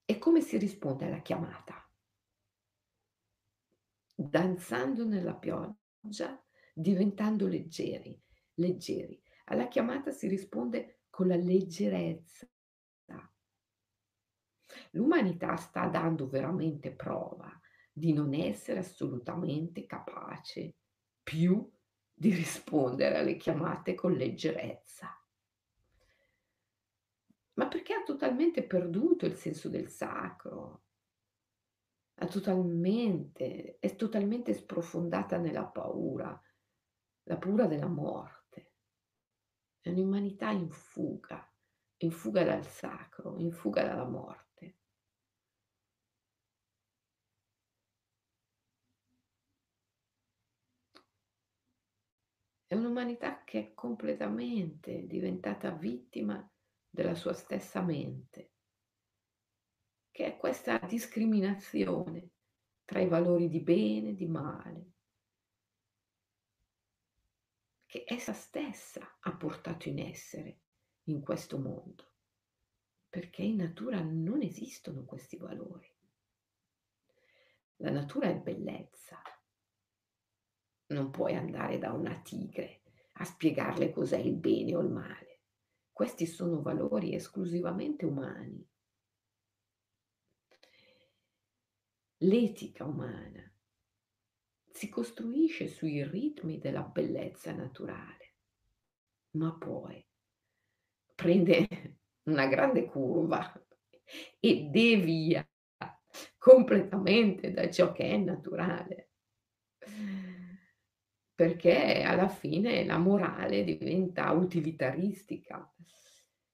E 0.04 0.18
come 0.18 0.42
si 0.42 0.58
risponde 0.58 1.06
alla 1.06 1.22
chiamata? 1.22 1.90
Danzando 4.16 5.06
nella 5.06 5.36
pioggia, 5.38 6.46
diventando 6.74 7.48
leggeri, 7.48 8.22
leggeri. 8.56 9.23
Alla 9.46 9.68
chiamata 9.68 10.12
si 10.12 10.28
risponde 10.28 11.02
con 11.10 11.28
la 11.28 11.36
leggerezza. 11.36 12.48
L'umanità 14.92 15.56
sta 15.56 15.88
dando 15.88 16.28
veramente 16.28 16.92
prova 16.92 17.52
di 17.92 18.14
non 18.14 18.34
essere 18.34 18.80
assolutamente 18.80 19.86
capace 19.86 20.76
più 21.22 21.70
di 22.14 22.34
rispondere 22.34 23.18
alle 23.18 23.38
chiamate 23.38 23.96
con 23.96 24.14
leggerezza. 24.14 25.10
Ma 27.54 27.68
perché 27.68 27.94
ha 27.94 28.04
totalmente 28.04 28.64
perduto 28.64 29.26
il 29.26 29.36
senso 29.36 29.70
del 29.70 29.90
sacro, 29.90 30.84
ha 32.16 32.28
totalmente, 32.28 33.78
è 33.80 33.96
totalmente 33.96 34.54
sprofondata 34.54 35.38
nella 35.38 35.66
paura, 35.66 36.40
la 37.24 37.38
paura 37.38 37.68
della 37.68 37.88
morte. 37.88 38.43
È 39.84 39.90
un'umanità 39.90 40.50
in 40.50 40.70
fuga, 40.70 41.46
in 41.98 42.12
fuga 42.12 42.46
dal 42.46 42.66
sacro, 42.66 43.38
in 43.38 43.52
fuga 43.52 43.84
dalla 43.84 44.06
morte. 44.08 44.78
È 52.66 52.74
un'umanità 52.74 53.44
che 53.44 53.60
è 53.60 53.74
completamente 53.74 55.06
diventata 55.06 55.72
vittima 55.72 56.50
della 56.90 57.13
sua 57.13 57.34
stessa 57.34 57.82
mente, 57.82 58.52
che 60.12 60.28
è 60.28 60.38
questa 60.38 60.78
discriminazione 60.80 62.30
tra 62.86 63.02
i 63.02 63.10
valori 63.10 63.50
di 63.50 63.60
bene 63.60 64.12
e 64.12 64.15
di 64.15 64.28
male, 64.28 64.91
che 67.93 68.06
essa 68.08 68.34
stessa 68.34 69.19
ha 69.19 69.36
portato 69.36 69.88
in 69.88 69.99
essere 69.99 70.62
in 71.10 71.21
questo 71.21 71.60
mondo, 71.60 72.13
perché 73.08 73.43
in 73.43 73.58
natura 73.58 74.01
non 74.01 74.41
esistono 74.41 75.06
questi 75.06 75.38
valori. 75.38 75.88
La 77.75 77.91
natura 77.91 78.29
è 78.29 78.36
bellezza, 78.36 79.21
non 80.88 81.12
puoi 81.12 81.36
andare 81.36 81.77
da 81.77 81.91
una 81.91 82.19
tigre 82.21 82.82
a 83.17 83.25
spiegarle 83.25 83.91
cos'è 83.91 84.17
il 84.17 84.38
bene 84.38 84.75
o 84.75 84.82
il 84.82 84.89
male. 84.89 85.41
Questi 85.91 86.25
sono 86.25 86.63
valori 86.63 87.13
esclusivamente 87.13 88.06
umani. 88.06 88.67
L'etica 92.21 92.86
umana 92.86 93.53
si 94.74 94.90
costruisce 94.90 95.68
sui 95.68 96.04
ritmi 96.04 96.58
della 96.58 96.82
bellezza 96.82 97.54
naturale, 97.54 98.34
ma 99.38 99.56
poi 99.56 100.04
prende 101.14 101.68
una 102.30 102.48
grande 102.48 102.86
curva 102.86 103.54
e 104.40 104.68
devia 104.72 105.48
completamente 106.38 107.52
da 107.52 107.70
ciò 107.70 107.92
che 107.92 108.04
è 108.10 108.18
naturale. 108.18 109.12
Perché 111.36 112.02
alla 112.02 112.28
fine 112.28 112.84
la 112.84 112.98
morale 112.98 113.64
diventa 113.64 114.32
utilitaristica 114.32 115.72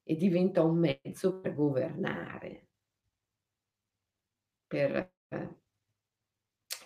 e 0.04 0.16
diventa 0.16 0.64
un 0.64 0.78
mezzo 0.78 1.40
per 1.40 1.54
governare, 1.54 2.70
per 4.68 5.14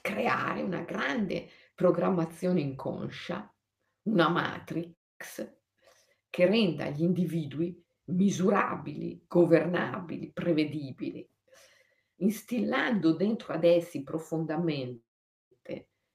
creare 0.03 0.61
una 0.61 0.81
grande 0.81 1.47
programmazione 1.73 2.59
inconscia, 2.59 3.49
una 4.03 4.27
matrix 4.27 5.49
che 6.29 6.45
renda 6.45 6.89
gli 6.89 7.03
individui 7.03 7.81
misurabili, 8.07 9.23
governabili, 9.25 10.33
prevedibili, 10.33 11.25
instillando 12.15 13.13
dentro 13.13 13.53
ad 13.53 13.63
essi 13.63 14.03
profondamente 14.03 15.03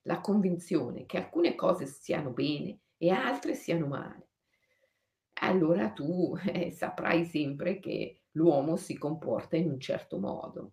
la 0.02 0.20
convinzione 0.20 1.06
che 1.06 1.16
alcune 1.16 1.54
cose 1.54 1.86
siano 1.86 2.30
bene 2.30 2.80
e 2.98 3.08
altre 3.08 3.54
siano 3.54 3.86
male. 3.86 4.28
Allora 5.40 5.90
tu 5.92 6.36
eh, 6.44 6.70
saprai 6.72 7.24
sempre 7.24 7.78
che 7.78 8.24
l'uomo 8.32 8.76
si 8.76 8.98
comporta 8.98 9.56
in 9.56 9.70
un 9.70 9.80
certo 9.80 10.18
modo. 10.18 10.72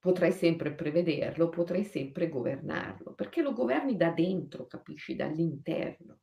Potrai 0.00 0.32
sempre 0.32 0.74
prevederlo, 0.74 1.48
potrai 1.48 1.84
sempre 1.84 2.28
governarlo, 2.28 3.14
perché 3.14 3.42
lo 3.42 3.52
governi 3.52 3.96
da 3.96 4.10
dentro, 4.10 4.66
capisci, 4.66 5.16
dall'interno, 5.16 6.20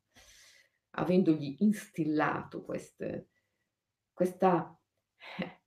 avendogli 0.92 1.56
instillato 1.60 2.64
queste, 2.64 3.30
questa 4.14 4.78
eh, 5.40 5.62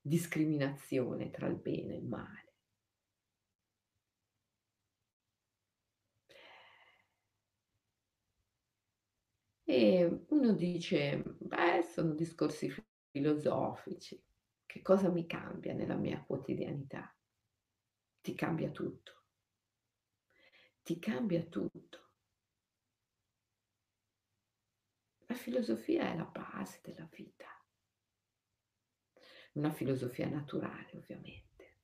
discriminazione 0.00 1.30
tra 1.30 1.46
il 1.46 1.56
bene 1.56 1.94
e 1.94 1.98
il 1.98 2.06
male. 2.06 2.52
E 9.64 10.24
uno 10.28 10.52
dice: 10.52 11.22
"Beh, 11.38 11.82
sono 11.82 12.12
discorsi 12.14 12.70
filosofici. 13.10 14.22
Che 14.66 14.82
cosa 14.82 15.08
mi 15.08 15.26
cambia 15.26 15.72
nella 15.72 15.96
mia 15.96 16.22
quotidianità?" 16.26 17.10
Ti 18.20 18.34
cambia 18.34 18.70
tutto. 18.70 19.24
Ti 20.82 20.98
cambia 20.98 21.42
tutto. 21.44 22.08
La 25.26 25.34
filosofia 25.34 26.12
è 26.12 26.16
la 26.16 26.24
base 26.24 26.80
della 26.82 27.08
vita. 27.10 27.46
Una 29.52 29.70
filosofia 29.70 30.28
naturale, 30.28 30.90
ovviamente. 30.94 31.78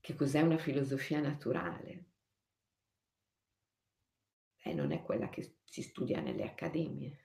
Che 0.00 0.14
cos'è 0.14 0.40
una 0.40 0.58
filosofia 0.58 1.20
naturale? 1.20 2.10
e 4.62 4.74
non 4.74 4.92
è 4.92 5.02
quella 5.02 5.28
che 5.28 5.56
si 5.64 5.82
studia 5.82 6.20
nelle 6.20 6.44
accademie. 6.44 7.18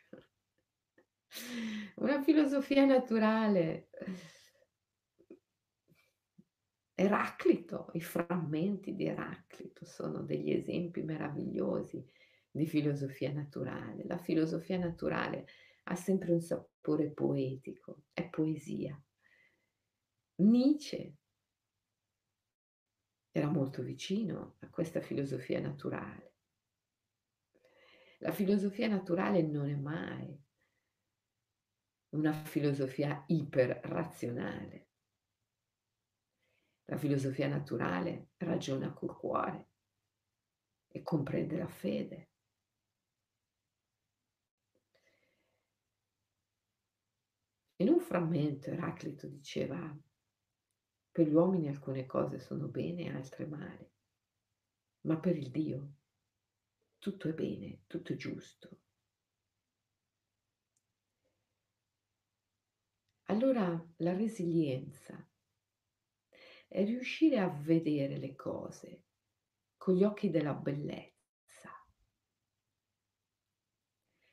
Una 1.95 2.21
filosofia 2.21 2.86
naturale. 2.86 3.89
Eraclito, 6.97 7.89
i 7.91 8.01
frammenti 8.01 8.95
di 8.95 9.05
Eraclito 9.05 9.84
sono 9.84 10.21
degli 10.21 10.51
esempi 10.51 11.03
meravigliosi 11.03 12.01
di 12.49 12.65
filosofia 12.65 13.34
naturale. 13.34 14.05
La 14.05 14.17
filosofia 14.17 14.77
naturale 14.77 15.45
ha 15.84 15.95
sempre 15.95 16.31
un 16.31 16.39
sapore 16.39 17.12
poetico, 17.12 18.03
è 18.13 18.29
poesia. 18.29 18.97
Nietzsche 20.38 21.15
era 23.31 23.49
molto 23.49 23.81
vicino 23.81 24.55
a 24.60 24.69
questa 24.69 25.01
filosofia 25.01 25.60
naturale. 25.60 26.34
La 28.19 28.31
filosofia 28.31 28.88
naturale 28.88 29.41
non 29.41 29.67
è 29.67 29.75
mai 29.75 30.41
una 32.12 32.31
filosofia 32.31 33.25
iperrazionale. 33.27 34.88
La 36.85 36.97
filosofia 36.97 37.47
naturale 37.47 38.29
ragiona 38.37 38.93
col 38.93 39.15
cuore 39.15 39.69
e 40.87 41.01
comprende 41.01 41.57
la 41.57 41.67
fede. 41.67 42.29
In 47.77 47.89
un 47.89 47.99
frammento 47.99 48.69
Eraclito 48.69 49.27
diceva, 49.27 49.97
per 51.11 51.27
gli 51.27 51.33
uomini 51.33 51.67
alcune 51.67 52.05
cose 52.05 52.39
sono 52.39 52.67
bene 52.67 53.03
e 53.03 53.09
altre 53.09 53.45
male, 53.45 53.91
ma 55.01 55.17
per 55.17 55.35
il 55.35 55.49
Dio 55.49 55.93
tutto 56.99 57.27
è 57.27 57.33
bene, 57.33 57.83
tutto 57.87 58.13
è 58.13 58.15
giusto. 58.15 58.79
Allora 63.25 63.93
la 63.97 64.13
resilienza 64.15 65.27
è 66.67 66.84
riuscire 66.84 67.39
a 67.39 67.47
vedere 67.47 68.17
le 68.17 68.36
cose 68.36 69.04
con 69.78 69.95
gli 69.95 70.04
occhi 70.04 70.30
della 70.30 70.54
bellezza. 70.54 71.13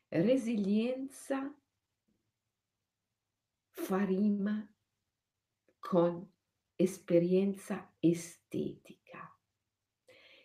Resilienza 0.09 1.55
fa 3.71 4.05
rima 4.05 4.66
con 5.79 6.31
esperienza 6.75 7.95
estetica 7.99 9.38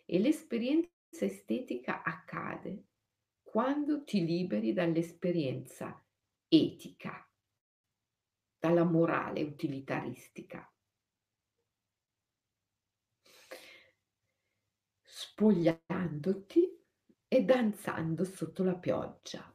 e 0.04 0.18
l'esperienza 0.18 0.90
estetica 1.20 2.02
accade 2.02 2.84
quando 3.42 4.04
ti 4.04 4.24
liberi 4.24 4.72
dall'esperienza 4.72 6.04
etica, 6.48 7.30
dalla 8.58 8.84
morale 8.84 9.42
utilitaristica. 9.42 10.70
Spogliandoti 15.20 16.80
e 17.26 17.44
danzando 17.44 18.22
sotto 18.22 18.62
la 18.62 18.76
pioggia. 18.76 19.52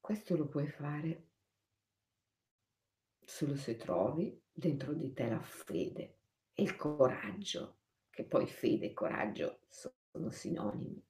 Questo 0.00 0.34
lo 0.34 0.46
puoi 0.48 0.66
fare 0.66 1.26
solo 3.22 3.54
se 3.54 3.76
trovi 3.76 4.42
dentro 4.50 4.94
di 4.94 5.12
te 5.12 5.28
la 5.28 5.42
fede 5.42 6.20
e 6.54 6.62
il 6.62 6.74
coraggio, 6.76 7.80
che 8.08 8.24
poi 8.24 8.46
fede 8.46 8.86
e 8.86 8.94
coraggio 8.94 9.60
sono 9.68 10.30
sinonimi, 10.30 11.06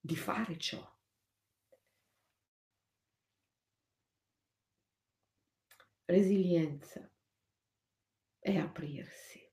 di 0.00 0.16
fare 0.16 0.56
ciò. 0.56 0.91
Resilienza 6.12 7.10
è 8.38 8.54
aprirsi. 8.54 9.50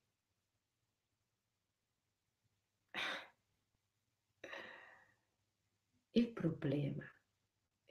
Il 6.12 6.34
problema 6.34 7.10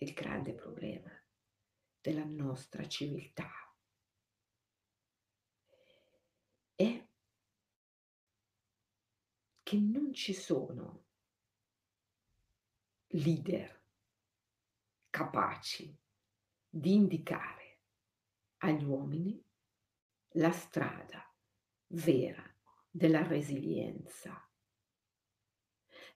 il 0.00 0.12
grande 0.12 0.52
problema 0.52 1.10
della 1.98 2.26
nostra 2.26 2.86
civiltà. 2.86 3.50
È 6.74 7.08
che 9.62 9.78
non 9.78 10.12
ci 10.12 10.34
sono 10.34 11.06
leader 13.06 13.82
capaci 15.08 15.98
di 16.68 16.92
indicare 16.92 17.57
agli 18.58 18.84
uomini 18.84 19.44
la 20.32 20.52
strada 20.52 21.24
vera 21.88 22.44
della 22.90 23.26
resilienza, 23.26 24.48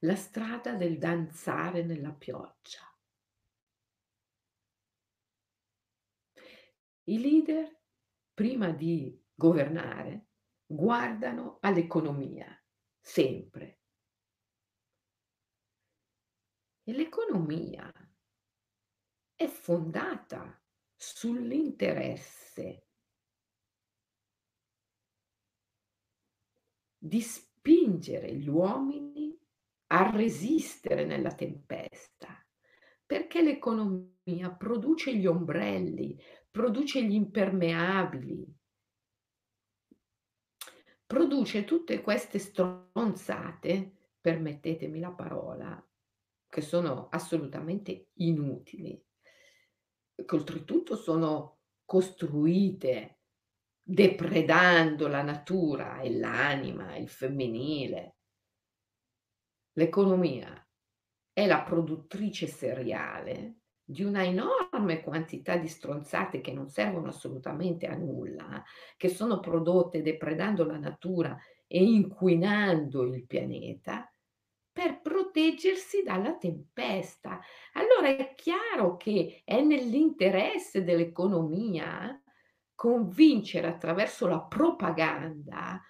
la 0.01 0.17
strada 0.17 0.75
del 0.75 0.99
danzare 0.99 1.83
nella 1.83 2.13
pioggia, 2.13 2.93
I 7.05 7.19
leader, 7.19 7.81
prima 8.33 8.71
di 8.71 9.21
governare, 9.35 10.29
guardano 10.65 11.59
all'economia, 11.61 12.47
sempre. 13.01 13.81
E 16.85 16.93
l'economia 16.93 17.93
è 19.35 19.47
fondata 19.49 20.62
sull'interesse 21.03 22.87
di 26.97 27.21
spingere 27.21 28.33
gli 28.37 28.49
uomini 28.49 29.37
a 29.89 30.11
resistere 30.13 31.05
nella 31.05 31.35
tempesta, 31.35 32.47
perché 33.05 33.43
l'economia 33.43 34.53
produce 34.57 35.17
gli 35.17 35.27
ombrelli, 35.27 36.17
produce 36.49 37.03
gli 37.03 37.15
impermeabili, 37.15 38.57
produce 41.05 41.65
tutte 41.65 42.01
queste 42.01 42.39
stronzate, 42.39 44.13
permettetemi 44.21 45.01
la 45.01 45.11
parola, 45.11 45.85
che 46.49 46.61
sono 46.61 47.09
assolutamente 47.09 48.11
inutili, 48.15 49.05
che 50.15 50.35
oltretutto 50.35 50.97
sono 50.97 51.59
costruite 51.85 53.19
depredando 53.83 55.09
la 55.09 55.23
natura 55.23 56.01
e 56.01 56.17
l'anima, 56.17 56.97
il 56.97 57.09
femminile. 57.09 58.17
L'economia 59.73 60.67
è 61.33 61.47
la 61.47 61.63
produttrice 61.63 62.47
seriale 62.47 63.57
di 63.85 64.05
una 64.05 64.23
enorme 64.25 65.03
quantità 65.03 65.57
di 65.57 65.67
stronzate 65.67 66.41
che 66.41 66.53
non 66.53 66.69
servono 66.69 67.09
assolutamente 67.09 67.87
a 67.87 67.97
nulla, 67.97 68.63
che 68.97 69.09
sono 69.09 69.41
prodotte 69.41 70.03
depredando 70.03 70.65
la 70.65 70.79
natura 70.79 71.37
e 71.67 71.83
inquinando 71.83 73.03
il 73.03 73.27
pianeta 73.27 74.12
proteggersi 75.33 76.03
dalla 76.03 76.37
tempesta. 76.37 77.41
Allora 77.73 78.09
è 78.15 78.35
chiaro 78.35 78.99
che 78.99 79.41
è 79.45 79.63
nell'interesse 79.63 80.85
dell'economia 80.85 82.23
convincere 82.75 83.67
attraverso 83.67 84.27
la 84.27 84.43
propaganda 84.43 85.81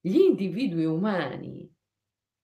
gli 0.00 0.20
individui 0.20 0.84
umani 0.84 1.68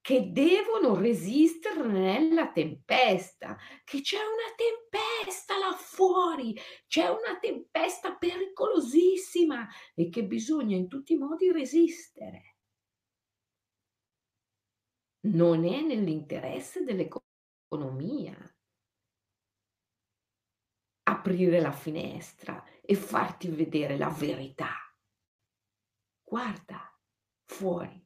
che 0.01 0.33
devono 0.33 0.95
resistere 0.95 1.81
nella 1.81 2.51
tempesta, 2.51 3.57
che 3.85 4.01
c'è 4.01 4.17
una 4.17 4.53
tempesta 4.57 5.57
là 5.57 5.71
fuori, 5.71 6.59
c'è 6.87 7.07
una 7.07 7.39
tempesta 7.39 8.13
pericolosissima 8.17 9.65
e 9.95 10.09
che 10.09 10.25
bisogna 10.25 10.75
in 10.75 10.89
tutti 10.89 11.13
i 11.13 11.17
modi 11.17 11.53
resistere. 11.53 12.52
Non 15.25 15.63
è 15.65 15.81
nell'interesse 15.81 16.83
dell'economia 16.83 18.35
aprire 21.03 21.61
la 21.61 21.71
finestra 21.71 22.63
e 22.81 22.95
farti 22.95 23.47
vedere 23.49 23.97
la 23.97 24.09
verità. 24.09 24.75
Guarda 26.23 26.93
fuori. 27.45 28.05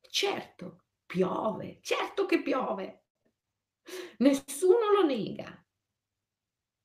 Certo, 0.00 0.84
Piove, 1.08 1.78
certo 1.80 2.26
che 2.26 2.42
piove. 2.42 3.04
Nessuno 4.18 4.90
lo 4.92 5.04
nega. 5.06 5.66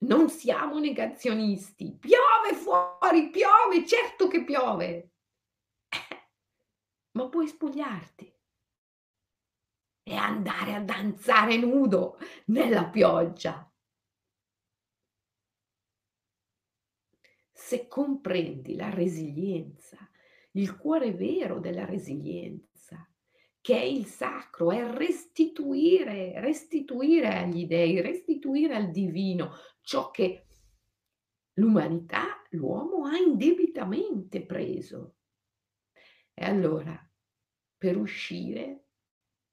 Non 0.06 0.30
siamo 0.30 0.80
negazionisti. 0.80 1.98
Piove 1.98 2.54
fuori, 2.54 3.30
piove, 3.30 3.86
certo 3.86 4.30
che 4.30 4.46
piove. 4.46 5.12
ma 7.18 7.28
puoi 7.28 7.48
spogliarti 7.48 8.33
e 10.04 10.16
andare 10.16 10.74
a 10.74 10.82
danzare 10.82 11.58
nudo 11.58 12.18
nella 12.46 12.86
pioggia. 12.86 13.68
Se 17.52 17.88
comprendi 17.88 18.76
la 18.76 18.90
resilienza, 18.90 19.98
il 20.52 20.76
cuore 20.76 21.14
vero 21.14 21.60
della 21.60 21.86
resilienza, 21.86 23.08
che 23.62 23.78
è 23.80 23.84
il 23.84 24.06
sacro, 24.06 24.72
è 24.72 24.86
restituire, 24.92 26.40
restituire 26.42 27.38
agli 27.38 27.66
dei, 27.66 28.02
restituire 28.02 28.76
al 28.76 28.92
divino 28.92 29.54
ciò 29.82 30.12
che 30.12 30.48
l'umanità, 31.54 32.44
l'uomo 32.50 33.06
ha 33.06 33.16
indebitamente 33.16 34.46
preso. 34.46 35.16
E 36.34 36.44
allora, 36.44 37.10
per 37.78 37.98
uscire 37.98 38.83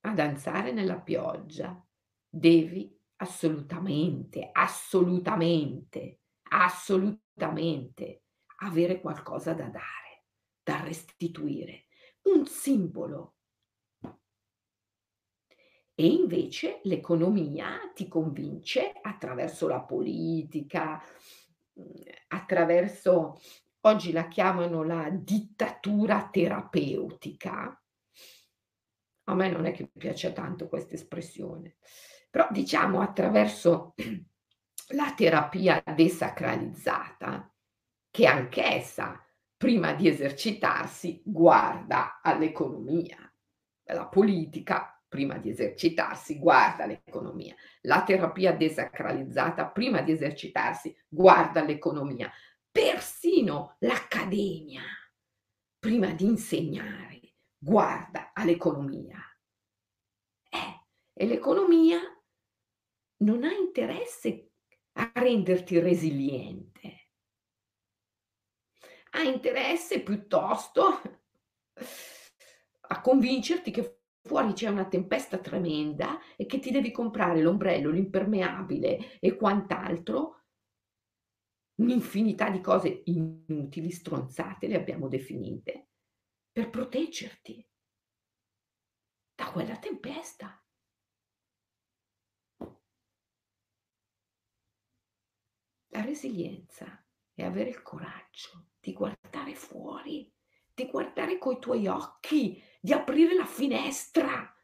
a 0.02 0.12
danzare 0.12 0.72
nella 0.72 1.00
pioggia, 1.00 1.84
devi 2.28 2.96
assolutamente, 3.16 4.48
assolutamente, 4.52 6.20
assolutamente 6.50 8.22
avere 8.62 9.00
qualcosa 9.00 9.52
da 9.52 9.66
dare, 9.66 10.24
da 10.62 10.80
restituire, 10.80 11.86
un 12.22 12.46
simbolo. 12.46 13.34
E 15.94 16.06
invece 16.06 16.80
l'economia 16.84 17.90
ti 17.94 18.08
convince 18.08 18.92
attraverso 19.02 19.68
la 19.68 19.80
politica, 19.80 21.02
mhmm, 21.74 22.02
attraverso 22.28 23.38
oggi 23.82 24.12
la 24.12 24.28
chiamano 24.28 24.82
la 24.82 25.10
dittatura 25.10 26.28
terapeutica. 26.30 27.79
A 29.30 29.34
me 29.34 29.48
non 29.48 29.64
è 29.64 29.72
che 29.72 29.88
piace 29.96 30.32
tanto 30.32 30.68
questa 30.68 30.94
espressione, 30.94 31.76
però 32.28 32.48
diciamo 32.50 33.00
attraverso 33.00 33.94
la 34.90 35.14
terapia 35.16 35.80
desacralizzata, 35.94 37.48
che 38.10 38.26
anch'essa 38.26 39.24
prima 39.56 39.92
di 39.92 40.08
esercitarsi 40.08 41.22
guarda 41.24 42.20
all'economia. 42.22 43.18
La 43.84 44.08
politica 44.08 45.00
prima 45.06 45.38
di 45.38 45.50
esercitarsi 45.50 46.38
guarda 46.38 46.86
l'economia. 46.86 47.54
La 47.82 48.02
terapia 48.02 48.52
desacralizzata 48.52 49.68
prima 49.68 50.02
di 50.02 50.10
esercitarsi 50.10 50.96
guarda 51.06 51.62
l'economia. 51.62 52.30
Persino 52.68 53.76
l'accademia 53.78 54.82
prima 55.78 56.12
di 56.12 56.24
insegnare 56.24 57.09
guarda 57.60 58.32
all'economia. 58.32 59.18
Eh, 60.48 60.86
e 61.12 61.26
l'economia 61.26 62.00
non 63.18 63.44
ha 63.44 63.52
interesse 63.52 64.52
a 64.92 65.10
renderti 65.14 65.78
resiliente. 65.78 67.08
Ha 69.12 69.22
interesse 69.22 70.02
piuttosto 70.02 71.00
a 72.80 73.00
convincerti 73.00 73.70
che 73.70 74.00
fuori 74.22 74.52
c'è 74.52 74.68
una 74.68 74.86
tempesta 74.86 75.38
tremenda 75.38 76.18
e 76.36 76.46
che 76.46 76.58
ti 76.58 76.70
devi 76.70 76.90
comprare 76.90 77.40
l'ombrello, 77.40 77.90
l'impermeabile 77.90 79.18
e 79.18 79.36
quant'altro, 79.36 80.44
un'infinità 81.80 82.50
di 82.50 82.60
cose 82.60 83.02
inutili, 83.06 83.90
stronzate, 83.90 84.68
le 84.68 84.76
abbiamo 84.76 85.08
definite, 85.08 85.89
per 86.52 86.70
proteggerti 86.70 87.66
da 89.34 89.50
quella 89.50 89.76
tempesta. 89.78 90.62
La 95.92 96.02
resilienza 96.02 97.04
è 97.32 97.42
avere 97.42 97.70
il 97.70 97.82
coraggio 97.82 98.68
di 98.78 98.92
guardare 98.92 99.54
fuori, 99.54 100.32
di 100.72 100.86
guardare 100.86 101.38
coi 101.38 101.58
tuoi 101.58 101.86
occhi, 101.86 102.62
di 102.80 102.92
aprire 102.92 103.34
la 103.34 103.46
finestra 103.46 104.54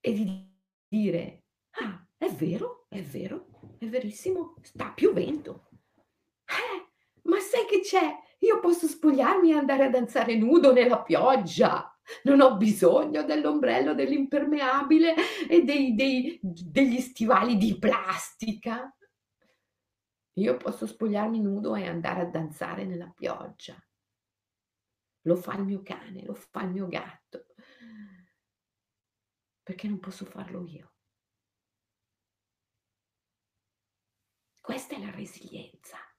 e 0.00 0.12
di 0.12 0.50
dire, 0.88 1.44
ah, 1.72 2.06
è 2.16 2.28
vero, 2.30 2.86
è 2.88 3.02
vero, 3.02 3.76
è 3.78 3.86
verissimo, 3.86 4.54
sta 4.62 4.90
piovendo. 4.92 5.68
Eh, 6.46 7.20
ma 7.22 7.38
sai 7.40 7.66
che 7.66 7.80
c'è? 7.80 8.21
Io 8.42 8.58
posso 8.58 8.86
spogliarmi 8.86 9.50
e 9.50 9.56
andare 9.56 9.84
a 9.84 9.90
danzare 9.90 10.36
nudo 10.36 10.72
nella 10.72 11.00
pioggia. 11.02 11.88
Non 12.24 12.40
ho 12.40 12.56
bisogno 12.56 13.22
dell'ombrello, 13.22 13.94
dell'impermeabile 13.94 15.14
e 15.48 15.62
dei, 15.62 15.94
dei, 15.94 16.40
degli 16.42 17.00
stivali 17.00 17.56
di 17.56 17.78
plastica. 17.78 18.92
Io 20.36 20.56
posso 20.56 20.86
spogliarmi 20.86 21.40
nudo 21.40 21.76
e 21.76 21.86
andare 21.86 22.22
a 22.22 22.26
danzare 22.26 22.84
nella 22.84 23.12
pioggia. 23.14 23.76
Lo 25.22 25.36
fa 25.36 25.54
il 25.54 25.64
mio 25.64 25.82
cane, 25.82 26.24
lo 26.24 26.34
fa 26.34 26.62
il 26.62 26.70
mio 26.70 26.88
gatto. 26.88 27.46
Perché 29.62 29.86
non 29.86 30.00
posso 30.00 30.24
farlo 30.24 30.66
io? 30.66 30.94
Questa 34.60 34.96
è 34.96 35.00
la 35.00 35.10
resilienza. 35.12 36.11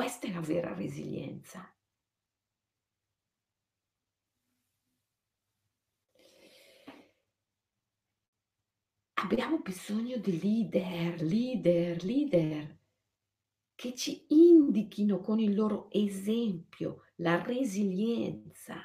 Questa 0.00 0.28
è 0.28 0.32
la 0.32 0.40
vera 0.40 0.72
resilienza. 0.72 1.76
Abbiamo 9.12 9.58
bisogno 9.58 10.16
di 10.16 10.40
leader, 10.40 11.20
leader, 11.20 12.02
leader 12.02 12.78
che 13.74 13.94
ci 13.94 14.24
indichino 14.28 15.20
con 15.20 15.38
il 15.38 15.54
loro 15.54 15.90
esempio 15.90 17.02
la 17.16 17.42
resilienza. 17.42 18.76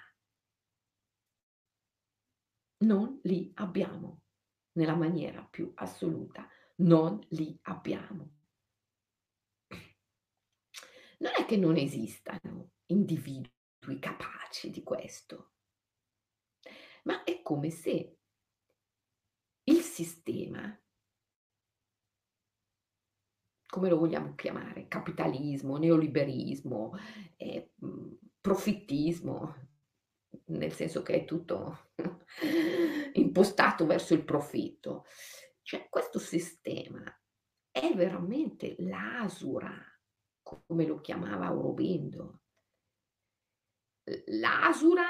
Non 2.80 3.22
li 3.24 3.54
abbiamo 3.56 4.24
nella 4.74 4.96
maniera 4.96 5.42
più 5.46 5.72
assoluta, 5.76 6.46
non 6.80 7.26
li 7.30 7.58
abbiamo. 7.62 8.45
Non 11.18 11.32
è 11.38 11.46
che 11.46 11.58
non 11.58 11.78
esistano 11.78 12.72
individui 12.88 14.00
capaci 14.00 14.70
di 14.70 14.84
questo, 14.84 15.54
ma 17.04 17.24
è 17.24 17.42
come 17.42 17.70
se 17.70 18.18
il 19.64 19.82
sistema 19.82 20.78
come 23.76 23.90
lo 23.90 23.98
vogliamo 23.98 24.36
chiamare, 24.36 24.88
capitalismo, 24.88 25.76
neoliberismo, 25.76 26.94
eh, 27.36 27.74
profittismo, 28.40 29.54
nel 30.46 30.72
senso 30.72 31.02
che 31.02 31.16
è 31.16 31.26
tutto 31.26 31.90
impostato 33.16 33.86
verso 33.86 34.14
il 34.14 34.24
profitto. 34.24 35.04
Cioè 35.62 35.90
questo 35.90 36.20
sistema 36.20 37.04
è 37.70 37.94
veramente 37.94 38.76
l'asura, 38.80 39.78
come 40.46 40.86
lo 40.86 41.02
chiamava 41.02 41.48
Aurobindo. 41.48 42.42
L'asura 44.28 45.04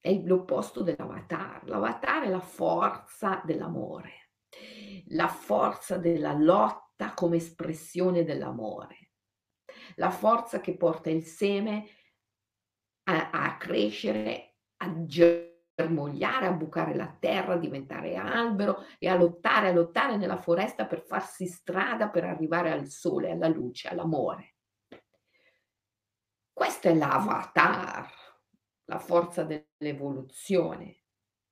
è 0.00 0.12
l'opposto 0.22 0.82
dell'avatar. 0.82 1.68
L'avatar 1.68 2.24
è 2.24 2.28
la 2.28 2.40
forza 2.40 3.40
dell'amore, 3.44 4.32
la 5.08 5.28
forza 5.28 5.96
della 5.96 6.32
lotta 6.32 7.14
come 7.14 7.36
espressione 7.36 8.24
dell'amore, 8.24 9.12
la 9.94 10.10
forza 10.10 10.60
che 10.60 10.76
porta 10.76 11.10
il 11.10 11.22
seme 11.22 11.88
a, 13.04 13.30
a 13.30 13.56
crescere, 13.56 14.56
a 14.78 15.04
germogliare, 15.80 16.46
a 16.46 16.52
bucare 16.52 16.94
la 16.94 17.14
terra, 17.18 17.54
a 17.54 17.58
diventare 17.58 18.16
albero 18.16 18.84
e 18.98 19.08
a 19.08 19.14
lottare, 19.14 19.68
a 19.68 19.72
lottare 19.72 20.16
nella 20.16 20.36
foresta 20.36 20.86
per 20.86 21.00
farsi 21.00 21.46
strada 21.46 22.08
per 22.08 22.24
arrivare 22.24 22.70
al 22.70 22.86
sole, 22.86 23.30
alla 23.30 23.48
luce, 23.48 23.88
all'amore. 23.88 24.56
Questo 26.52 26.88
è 26.88 26.94
l'avatar 26.94 28.08
la 28.84 28.98
forza 28.98 29.44
dell'evoluzione, 29.44 31.04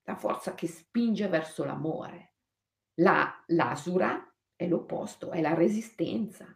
la 0.03 0.17
forza 0.17 0.55
che 0.55 0.67
spinge 0.67 1.29
verso 1.29 1.65
l'amore. 1.65 2.35
La, 3.01 3.45
l'asura 3.47 4.35
è 4.57 4.67
l'opposto, 4.67 5.31
è 5.31 5.41
la 5.41 5.55
resistenza. 5.55 6.47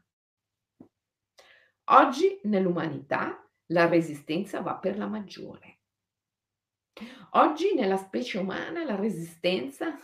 Oggi 1.85 2.41
nell'umanità 2.45 3.49
la 3.67 3.87
resistenza 3.87 4.61
va 4.61 4.77
per 4.77 4.99
la 4.99 5.07
maggiore. 5.07 5.82
Oggi 7.31 7.75
nella 7.75 7.97
specie 7.97 8.39
umana 8.39 8.85
la 8.85 8.97
resistenza 8.97 9.99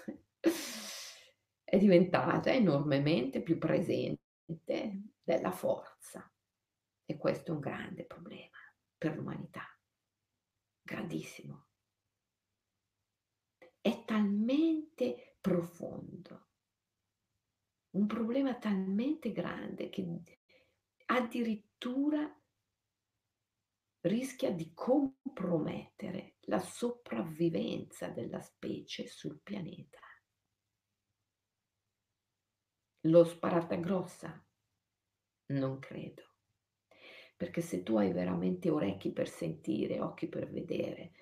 è 1.63 1.77
diventata 1.77 2.53
enormemente 2.53 3.43
più 3.43 3.59
presente 3.59 5.03
della 5.23 5.51
forza 5.51 6.31
e 7.05 7.17
questo 7.17 7.51
è 7.51 7.55
un 7.55 7.61
grande 7.61 8.05
problema 8.05 8.57
per 8.97 9.17
l'umanità 9.17 9.65
grandissimo. 10.89 11.67
È 13.79 14.05
talmente 14.07 15.37
profondo, 15.41 16.47
un 17.91 18.07
problema 18.07 18.55
talmente 18.55 19.33
grande 19.33 19.91
che 19.91 20.07
addirittura 21.07 22.38
rischia 24.03 24.53
di 24.53 24.73
compromettere 24.75 26.37
la 26.43 26.61
sopravvivenza 26.61 28.09
della 28.09 28.41
specie 28.41 29.07
sul 29.07 29.41
pianeta. 29.43 29.99
Lo 33.03 33.25
sparata 33.25 33.77
grossa? 33.77 34.45
Non 35.47 35.79
credo. 35.79 36.23
Perché 37.37 37.61
se 37.61 37.83
tu 37.83 37.97
hai 37.97 38.13
veramente 38.13 38.71
orecchi 38.71 39.13
per 39.13 39.29
sentire, 39.29 40.01
occhi 40.01 40.29
per 40.29 40.51
vedere, 40.51 41.13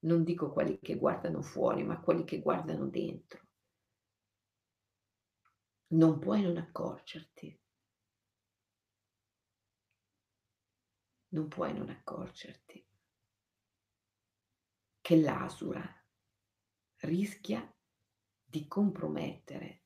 non 0.00 0.24
dico 0.24 0.52
quelli 0.52 0.78
che 0.80 0.96
guardano 0.96 1.42
fuori, 1.42 1.84
ma 1.84 2.00
quelli 2.00 2.24
che 2.24 2.40
guardano 2.40 2.86
dentro, 2.86 3.48
non 5.88 6.18
puoi 6.18 6.42
non 6.42 6.56
accorgerti. 6.56 7.59
Non 11.32 11.48
puoi 11.48 11.72
non 11.72 11.88
accorgerti 11.88 12.84
che 15.00 15.16
l'asura 15.16 15.82
rischia 17.02 17.72
di 18.44 18.66
compromettere 18.66 19.82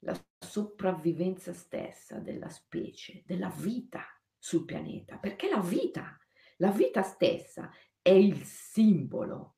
la 0.00 0.16
sopravvivenza 0.38 1.52
stessa 1.52 2.18
della 2.18 2.48
specie, 2.48 3.22
della 3.26 3.48
vita 3.48 4.04
sul 4.36 4.64
pianeta, 4.64 5.18
perché 5.18 5.48
la 5.48 5.60
vita, 5.60 6.18
la 6.58 6.70
vita 6.70 7.02
stessa 7.02 7.70
è 8.00 8.10
il 8.10 8.42
simbolo 8.44 9.56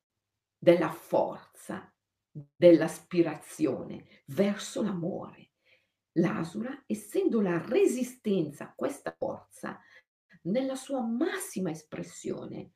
della 0.59 0.91
forza, 0.91 1.95
dell'aspirazione 2.31 4.23
verso 4.27 4.83
l'amore. 4.83 5.53
L'asura, 6.15 6.85
essendo 6.87 7.41
la 7.41 7.59
resistenza 7.67 8.65
a 8.65 8.75
questa 8.75 9.15
forza, 9.17 9.81
nella 10.43 10.75
sua 10.75 11.01
massima 11.01 11.71
espressione, 11.71 12.73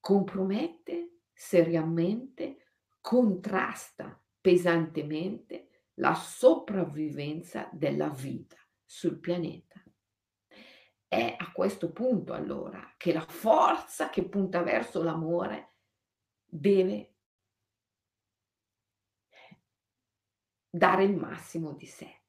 compromette 0.00 1.20
seriamente, 1.32 2.72
contrasta 3.00 4.20
pesantemente 4.40 5.90
la 5.94 6.14
sopravvivenza 6.14 7.68
della 7.72 8.08
vita 8.08 8.56
sul 8.84 9.18
pianeta. 9.18 9.82
È 11.08 11.36
a 11.38 11.52
questo 11.52 11.92
punto 11.92 12.32
allora 12.32 12.94
che 12.96 13.12
la 13.12 13.24
forza 13.24 14.10
che 14.10 14.28
punta 14.28 14.62
verso 14.62 15.02
l'amore 15.02 15.74
deve 16.44 17.14
dare 20.68 21.04
il 21.04 21.16
massimo 21.16 21.72
di 21.72 21.86
sé. 21.86 22.22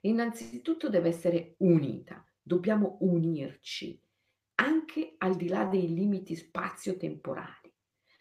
Innanzitutto 0.00 0.88
deve 0.90 1.08
essere 1.08 1.54
unita, 1.58 2.25
dobbiamo 2.46 2.98
unirci 3.00 4.00
anche 4.58 5.16
al 5.18 5.34
di 5.34 5.48
là 5.48 5.64
dei 5.64 5.92
limiti 5.92 6.36
spazio-temporali, 6.36 7.74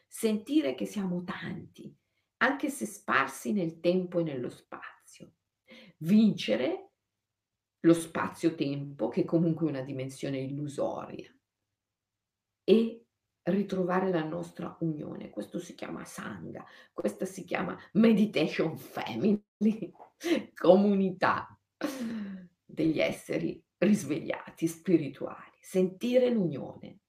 sentire 0.07 0.73
che 0.73 0.88
siamo 0.88 1.23
tanti, 1.23 1.95
anche 2.38 2.69
se 2.69 2.88
sparsi 2.88 3.53
nel 3.53 3.79
tempo 3.79 4.19
e 4.19 4.23
nello 4.23 4.49
spazio, 4.49 5.35
vincere 5.99 6.89
lo 7.81 7.93
spazio-tempo, 7.93 9.09
che 9.09 9.21
è 9.21 9.25
comunque 9.25 9.67
una 9.67 9.81
dimensione 9.81 10.39
illusoria, 10.39 11.31
e 12.63 13.05
ritrovare 13.43 14.09
la 14.09 14.23
nostra 14.23 14.75
unione. 14.79 15.29
Questo 15.29 15.59
si 15.59 15.75
chiama 15.75 16.03
Sangha, 16.03 16.65
questa 16.91 17.25
si 17.25 17.43
chiama 17.43 17.77
Meditation 17.93 18.75
Family, 18.75 19.39
comunità 20.55 21.57
degli 22.65 22.99
esseri 22.99 23.64
risvegliati, 23.77 24.67
spirituali, 24.67 25.57
sentire 25.59 26.29
l'unione, 26.29 26.99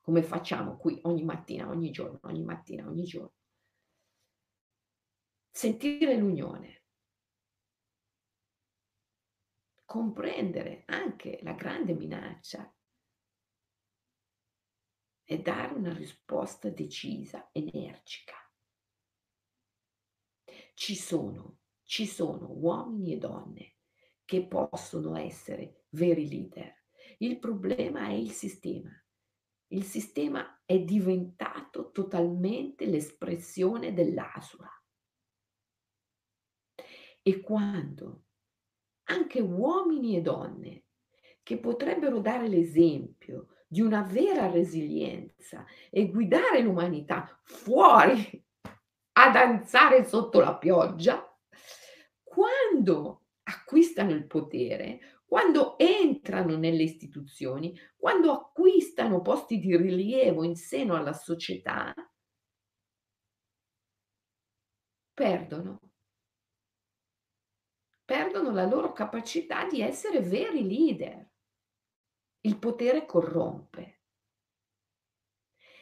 come 0.00 0.22
facciamo 0.22 0.76
qui 0.76 0.98
ogni 1.04 1.22
mattina, 1.22 1.68
ogni 1.68 1.90
giorno, 1.90 2.18
ogni 2.22 2.42
mattina, 2.42 2.86
ogni 2.88 3.04
giorno. 3.04 3.34
Sentire 5.50 6.16
l'unione, 6.16 6.84
comprendere 9.84 10.84
anche 10.86 11.38
la 11.42 11.52
grande 11.52 11.94
minaccia 11.94 12.72
e 15.24 15.38
dare 15.40 15.74
una 15.74 15.92
risposta 15.92 16.70
decisa, 16.70 17.50
energica. 17.52 18.34
Ci 20.74 20.94
sono, 20.96 21.58
ci 21.82 22.06
sono 22.06 22.48
uomini 22.50 23.12
e 23.12 23.18
donne 23.18 23.74
che 24.30 24.46
possono 24.46 25.16
essere 25.16 25.86
veri 25.88 26.28
leader. 26.28 26.72
Il 27.18 27.40
problema 27.40 28.06
è 28.06 28.12
il 28.12 28.30
sistema. 28.30 28.88
Il 29.72 29.82
sistema 29.82 30.62
è 30.64 30.78
diventato 30.78 31.90
totalmente 31.90 32.86
l'espressione 32.86 33.92
dell'asura. 33.92 34.70
E 37.20 37.40
quando 37.40 38.26
anche 39.08 39.40
uomini 39.40 40.16
e 40.16 40.20
donne 40.20 40.84
che 41.42 41.58
potrebbero 41.58 42.20
dare 42.20 42.46
l'esempio 42.46 43.48
di 43.66 43.80
una 43.80 44.02
vera 44.02 44.48
resilienza 44.48 45.66
e 45.90 46.08
guidare 46.08 46.60
l'umanità 46.60 47.36
fuori 47.42 48.44
a 49.18 49.30
danzare 49.30 50.04
sotto 50.04 50.38
la 50.38 50.54
pioggia, 50.54 51.36
quando 52.22 53.24
acquistano 53.50 54.12
il 54.12 54.26
potere, 54.26 55.22
quando 55.26 55.78
entrano 55.78 56.56
nelle 56.56 56.82
istituzioni, 56.82 57.78
quando 57.96 58.32
acquistano 58.32 59.20
posti 59.20 59.58
di 59.58 59.76
rilievo 59.76 60.44
in 60.44 60.56
seno 60.56 60.94
alla 60.94 61.12
società, 61.12 61.92
perdono. 65.12 65.80
Perdono 68.04 68.50
la 68.50 68.64
loro 68.64 68.92
capacità 68.92 69.66
di 69.66 69.80
essere 69.80 70.20
veri 70.20 70.66
leader. 70.66 71.28
Il 72.40 72.58
potere 72.58 73.04
corrompe. 73.06 74.00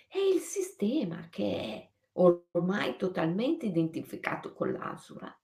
È 0.06 0.18
il 0.18 0.40
sistema 0.40 1.28
che 1.28 1.52
è 1.52 1.92
ormai 2.12 2.96
totalmente 2.96 3.66
identificato 3.66 4.52
con 4.52 4.72
l'Asura 4.72 5.34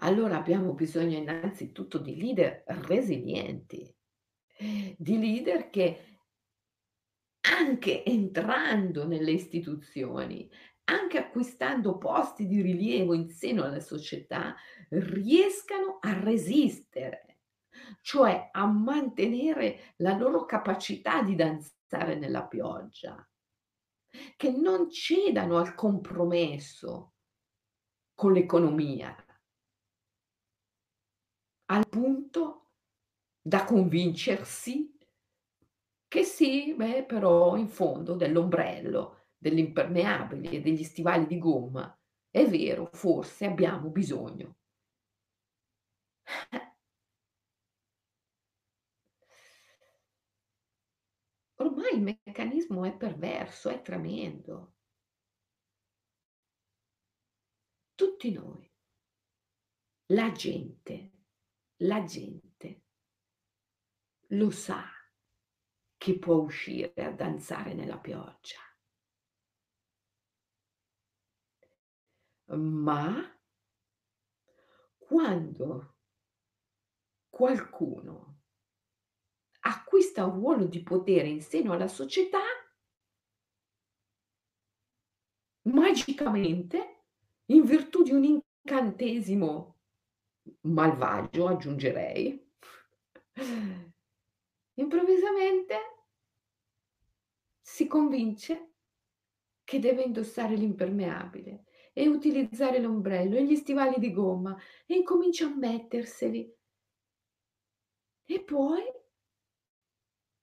allora 0.00 0.36
abbiamo 0.36 0.72
bisogno 0.72 1.16
innanzitutto 1.16 1.98
di 1.98 2.16
leader 2.16 2.62
resilienti, 2.66 3.94
di 4.96 5.18
leader 5.18 5.70
che 5.70 6.18
anche 7.40 8.04
entrando 8.04 9.06
nelle 9.06 9.32
istituzioni, 9.32 10.50
anche 10.84 11.18
acquistando 11.18 11.98
posti 11.98 12.46
di 12.46 12.60
rilievo 12.60 13.14
in 13.14 13.28
seno 13.28 13.64
alla 13.64 13.80
società, 13.80 14.54
riescano 14.90 15.98
a 16.00 16.18
resistere, 16.18 17.38
cioè 18.02 18.50
a 18.52 18.66
mantenere 18.66 19.94
la 19.96 20.16
loro 20.16 20.44
capacità 20.44 21.22
di 21.22 21.34
danzare 21.34 22.16
nella 22.16 22.46
pioggia, 22.46 23.26
che 24.36 24.50
non 24.50 24.90
cedano 24.90 25.58
al 25.58 25.74
compromesso 25.74 27.14
con 28.14 28.32
l'economia, 28.32 29.14
al 31.70 31.88
punto 31.88 32.72
da 33.40 33.64
convincersi 33.64 34.96
che 36.08 36.24
sì, 36.24 36.74
beh, 36.74 37.04
però 37.04 37.56
in 37.56 37.68
fondo 37.68 38.14
dell'ombrello, 38.16 39.28
dell'impermeabile 39.38 40.50
e 40.50 40.60
degli 40.60 40.82
stivali 40.82 41.26
di 41.26 41.38
gomma, 41.38 41.96
è 42.28 42.44
vero, 42.46 42.90
forse 42.92 43.46
abbiamo 43.46 43.90
bisogno. 43.90 44.56
Ormai 51.60 51.94
il 51.94 52.02
meccanismo 52.02 52.84
è 52.84 52.96
perverso, 52.96 53.68
è 53.68 53.80
tremendo. 53.80 54.74
Tutti 57.94 58.32
noi, 58.32 58.68
la 60.06 60.32
gente, 60.32 61.19
la 61.82 62.04
gente 62.04 62.82
lo 64.28 64.50
sa 64.50 64.84
che 65.96 66.18
può 66.18 66.36
uscire 66.36 66.92
a 67.04 67.12
danzare 67.12 67.74
nella 67.74 67.98
pioggia. 67.98 68.58
Ma 72.52 73.38
quando 74.96 75.96
qualcuno 77.28 78.42
acquista 79.60 80.24
un 80.24 80.34
ruolo 80.34 80.66
di 80.66 80.82
potere 80.82 81.28
in 81.28 81.40
seno 81.42 81.72
alla 81.72 81.88
società, 81.88 82.40
magicamente, 85.62 87.04
in 87.46 87.64
virtù 87.64 88.02
di 88.02 88.12
un 88.12 88.24
incantesimo 88.24 89.79
malvagio 90.62 91.46
aggiungerei, 91.46 92.52
improvvisamente 94.74 95.76
si 97.60 97.86
convince 97.86 98.72
che 99.64 99.78
deve 99.78 100.02
indossare 100.02 100.56
l'impermeabile 100.56 101.64
e 101.92 102.08
utilizzare 102.08 102.80
l'ombrello 102.80 103.36
e 103.36 103.44
gli 103.44 103.56
stivali 103.56 103.98
di 103.98 104.12
gomma 104.12 104.56
e 104.86 104.94
incomincia 104.94 105.46
a 105.46 105.54
metterseli. 105.54 106.52
E 108.24 108.42
poi 108.42 108.82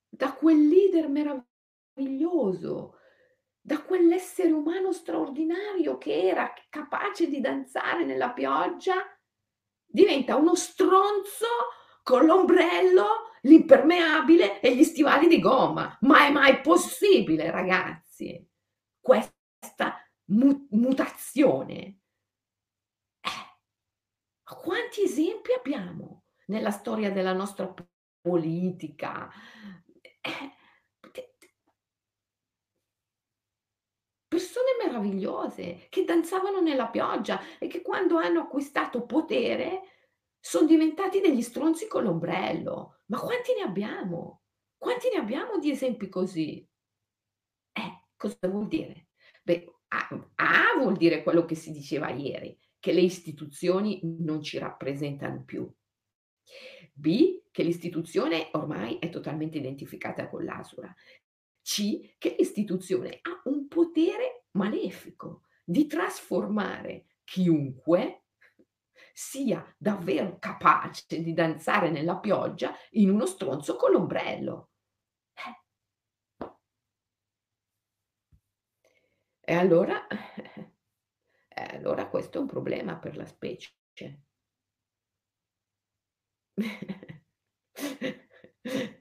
da 0.10 0.34
quel 0.34 0.68
leader 0.68 1.10
meraviglioso, 1.10 2.95
da 3.60 3.82
quell'essere 3.84 4.51
umano 4.51 4.91
straordinario 4.91 5.97
che 5.97 6.22
era 6.22 6.53
capace 6.70 7.28
di 7.28 7.39
danzare 7.39 8.05
nella 8.05 8.32
pioggia, 8.32 9.16
diventa 9.88 10.35
uno 10.35 10.55
stronzo 10.55 11.47
con 12.03 12.25
l'ombrello, 12.25 13.31
l'impermeabile 13.41 14.59
e 14.59 14.75
gli 14.75 14.83
stivali 14.83 15.27
di 15.27 15.39
gomma. 15.39 15.97
Ma 16.01 16.27
è 16.27 16.31
mai 16.31 16.61
possibile, 16.61 17.49
ragazzi? 17.51 18.45
Questa 18.99 19.97
mu- 20.25 20.67
mutazione. 20.71 21.99
Eh, 23.21 23.59
quanti 24.43 25.03
esempi 25.03 25.51
abbiamo 25.53 26.23
nella 26.47 26.71
storia 26.71 27.11
della 27.11 27.33
nostra 27.33 27.73
politica? 28.21 29.29
Eh, 30.21 30.57
persone 34.28 34.75
meravigliose 34.84 35.88
che 35.89 36.03
danzavano 36.03 36.59
nella 36.59 36.88
pioggia 36.88 37.39
e 37.57 37.67
che 37.67 37.82
quando 37.82 38.17
hanno 38.17 38.41
acquistato 38.41 39.05
potere 39.05 39.82
son 40.39 40.65
diventati 40.65 41.19
degli 41.19 41.41
stronzi 41.41 41.88
con 41.88 42.03
l'ombrello. 42.03 43.01
Ma 43.07 43.19
quanti 43.19 43.53
ne 43.53 43.63
abbiamo? 43.63 44.43
Quanti 44.78 45.09
ne 45.09 45.19
abbiamo 45.19 45.57
di 45.57 45.71
esempi 45.71 46.09
così? 46.09 46.65
Eh, 47.71 48.03
cosa 48.15 48.38
vuol 48.47 48.67
dire? 48.67 49.07
Beh, 49.43 49.73
A, 49.89 50.30
A 50.36 50.78
vuol 50.78 50.97
dire 50.97 51.23
quello 51.23 51.45
che 51.45 51.55
si 51.55 51.71
diceva 51.71 52.09
ieri, 52.09 52.57
che 52.80 52.91
le 52.91 53.01
istituzioni 53.01 53.99
non 54.03 54.41
ci 54.41 54.57
rappresentano 54.57 55.43
più. 55.43 55.69
B, 56.93 57.43
che 57.51 57.63
l'istituzione 57.63 58.49
ormai 58.53 58.97
è 58.99 59.09
totalmente 59.09 59.57
identificata 59.57 60.30
con 60.30 60.43
l'ASURA. 60.43 60.93
C, 61.68 62.15
che 62.18 62.38
l'istituzione 62.39 63.20
ha 63.24 63.41
un 63.49 63.68
potere 63.68 64.45
malefico 64.51 65.41
di 65.65 65.86
trasformare 65.86 67.18
chiunque 67.26 68.28
sia 69.11 69.76
davvero 69.78 70.38
capace 70.39 71.22
di 71.22 71.34
danzare 71.34 71.89
nella 71.89 72.20
pioggia 72.20 72.74
in 72.91 73.09
uno 73.09 73.26
stronzo 73.26 73.76
con 73.76 73.91
l'ombrello. 73.91 74.70
Eh. 75.34 76.47
E 79.41 79.53
allora, 79.53 80.07
eh, 80.07 80.72
allora 81.76 82.07
questo 82.07 82.38
è 82.38 82.41
un 82.41 82.47
problema 82.47 82.97
per 82.97 83.18
la 83.18 83.26
specie. 83.26 83.74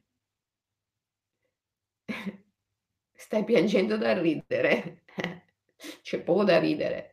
Stai 3.27 3.43
piangendo 3.45 3.97
da 3.97 4.12
ridere. 4.16 5.03
C'è 6.03 6.20
poco 6.22 6.45
da 6.45 6.59
ridere. 6.61 7.09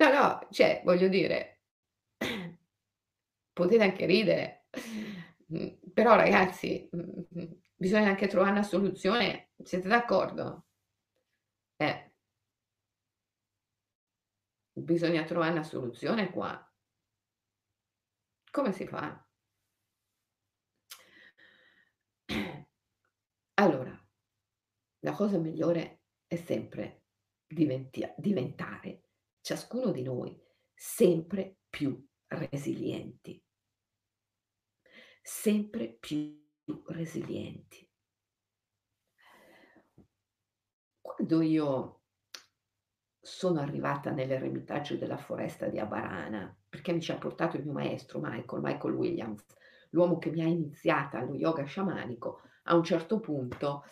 No, 0.00 0.10
no, 0.10 0.46
cioè 0.50 0.80
voglio 0.84 1.08
dire 1.08 1.60
potete 3.52 3.82
anche 3.82 4.06
ridere, 4.06 4.64
mhmm, 5.46 5.78
però 5.92 6.14
ragazzi, 6.16 6.88
mhmm, 6.90 7.48
bisogna 7.74 8.08
anche 8.08 8.26
trovare 8.28 8.52
una 8.52 8.62
soluzione, 8.62 9.50
siete 9.62 9.88
d'accordo? 9.88 10.64
Eh. 11.80 12.10
Bisogna 14.80 15.24
trovare 15.24 15.50
una 15.52 15.62
soluzione 15.62 16.30
qua. 16.30 16.58
Come 18.50 18.72
si 18.72 18.86
fa? 18.86 19.24
Allora, 23.56 23.94
la 25.08 25.14
cosa 25.14 25.38
migliore 25.38 26.02
è 26.26 26.36
sempre 26.36 27.04
diventi 27.46 28.06
diventare 28.18 29.04
ciascuno 29.40 29.90
di 29.90 30.02
noi 30.02 30.38
sempre 30.74 31.60
più 31.70 32.06
resilienti. 32.26 33.42
Sempre 35.22 35.96
più 35.98 36.46
resilienti. 36.88 37.90
Quando 41.00 41.40
io 41.40 42.02
sono 43.18 43.60
arrivata 43.60 44.10
nell'eremitaggio 44.10 44.96
della 44.96 45.16
foresta 45.16 45.68
di 45.68 45.78
Abarana, 45.78 46.54
perché 46.68 46.92
mi 46.92 47.00
ci 47.00 47.12
ha 47.12 47.18
portato 47.18 47.56
il 47.56 47.64
mio 47.64 47.72
maestro 47.72 48.20
Michael, 48.20 48.60
Michael 48.62 48.94
Williams, 48.94 49.42
l'uomo 49.90 50.18
che 50.18 50.30
mi 50.30 50.42
ha 50.42 50.46
iniziata 50.46 51.18
allo 51.18 51.34
yoga 51.34 51.64
sciamanico, 51.64 52.42
a 52.64 52.76
un 52.76 52.84
certo 52.84 53.20
punto 53.20 53.84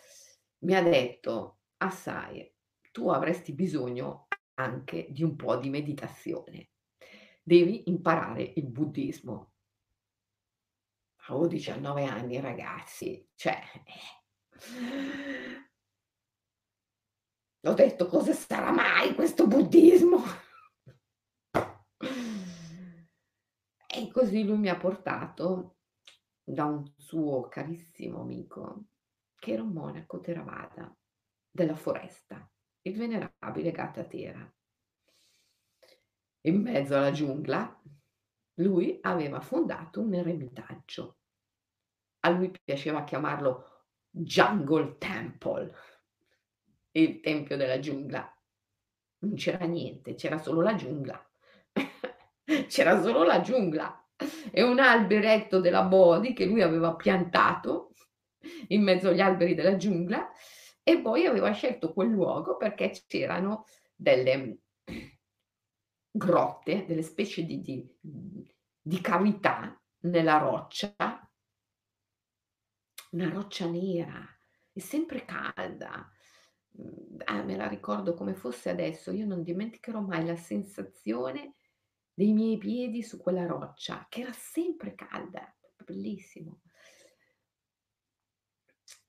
mi 0.59 0.75
ha 0.75 0.81
detto, 0.81 1.59
assai, 1.77 2.51
tu 2.91 3.09
avresti 3.09 3.53
bisogno 3.53 4.27
anche 4.55 5.07
di 5.09 5.23
un 5.23 5.35
po' 5.35 5.57
di 5.57 5.69
meditazione. 5.69 6.71
Devi 7.43 7.89
imparare 7.89 8.53
il 8.55 8.67
buddismo. 8.67 9.53
Avevo 11.27 11.47
19 11.47 12.05
anni, 12.05 12.39
ragazzi, 12.39 13.27
cioè... 13.35 13.61
Ho 17.65 17.73
detto 17.73 18.07
cosa 18.07 18.33
sarà 18.33 18.71
mai 18.71 19.13
questo 19.13 19.45
buddismo? 19.45 20.23
E 23.87 24.11
così 24.11 24.43
lui 24.43 24.57
mi 24.57 24.69
ha 24.69 24.77
portato 24.77 25.77
da 26.43 26.65
un 26.65 26.93
suo 26.97 27.47
carissimo 27.49 28.21
amico, 28.21 28.85
che 29.39 29.51
era 29.51 29.61
un 29.61 29.71
monaco 29.71 30.19
Theravada 30.19 30.95
della 31.49 31.75
foresta 31.75 32.49
il 32.87 32.95
venerabile 32.95 33.71
Gatatera. 33.71 34.53
In 36.41 36.61
mezzo 36.61 36.95
alla 36.95 37.11
giungla, 37.11 37.81
lui 38.55 38.97
aveva 39.01 39.41
fondato 39.41 40.01
un 40.01 40.13
eremitaggio. 40.13 41.17
A 42.21 42.29
lui 42.29 42.51
piaceva 42.63 43.03
chiamarlo 43.03 43.85
Jungle 44.09 44.97
Temple, 44.97 45.73
il 46.91 47.19
tempio 47.19 47.57
della 47.57 47.79
giungla. 47.79 48.33
Non 49.19 49.35
c'era 49.35 49.65
niente, 49.65 50.15
c'era 50.15 50.37
solo 50.37 50.61
la 50.61 50.75
giungla. 50.75 51.29
c'era 52.67 53.01
solo 53.01 53.23
la 53.23 53.41
giungla 53.41 54.07
e 54.51 54.63
un 54.63 54.79
alberetto 54.79 55.59
della 55.59 55.83
Bodhi 55.83 56.33
che 56.33 56.45
lui 56.45 56.61
aveva 56.61 56.95
piantato 56.95 57.86
in 58.67 58.83
mezzo 58.83 59.09
agli 59.09 59.21
alberi 59.21 59.55
della 59.55 59.75
giungla 59.77 60.31
e 60.83 61.01
poi 61.01 61.25
aveva 61.25 61.51
scelto 61.51 61.91
quel 61.91 62.09
luogo 62.09 62.55
perché 62.55 62.91
c'erano 63.07 63.65
delle 63.93 64.59
grotte, 66.09 66.85
delle 66.85 67.01
specie 67.01 67.43
di, 67.43 67.61
di, 67.61 67.85
di 68.81 69.01
cavità 69.01 69.77
nella 70.03 70.37
roccia, 70.37 70.95
una 73.11 73.29
roccia 73.29 73.67
nera 73.67 74.25
e 74.71 74.79
sempre 74.79 75.25
calda. 75.25 76.09
Ah, 77.25 77.43
me 77.43 77.55
la 77.55 77.67
ricordo 77.67 78.13
come 78.13 78.35
fosse 78.35 78.69
adesso, 78.69 79.11
io 79.11 79.25
non 79.25 79.43
dimenticherò 79.43 79.99
mai 79.99 80.25
la 80.25 80.35
sensazione 80.35 81.55
dei 82.13 82.31
miei 82.31 82.57
piedi 82.57 83.03
su 83.03 83.17
quella 83.17 83.45
roccia, 83.45 84.05
che 84.07 84.21
era 84.21 84.31
sempre 84.31 84.95
calda, 84.95 85.53
bellissimo 85.83 86.61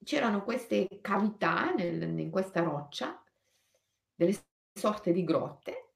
c'erano 0.05 0.45
queste 0.45 1.01
cavità 1.01 1.73
nel, 1.75 2.19
in 2.19 2.31
questa 2.31 2.63
roccia, 2.63 3.23
delle 4.15 4.37
sorte 4.73 5.13
di 5.13 5.25
grotte 5.25 5.95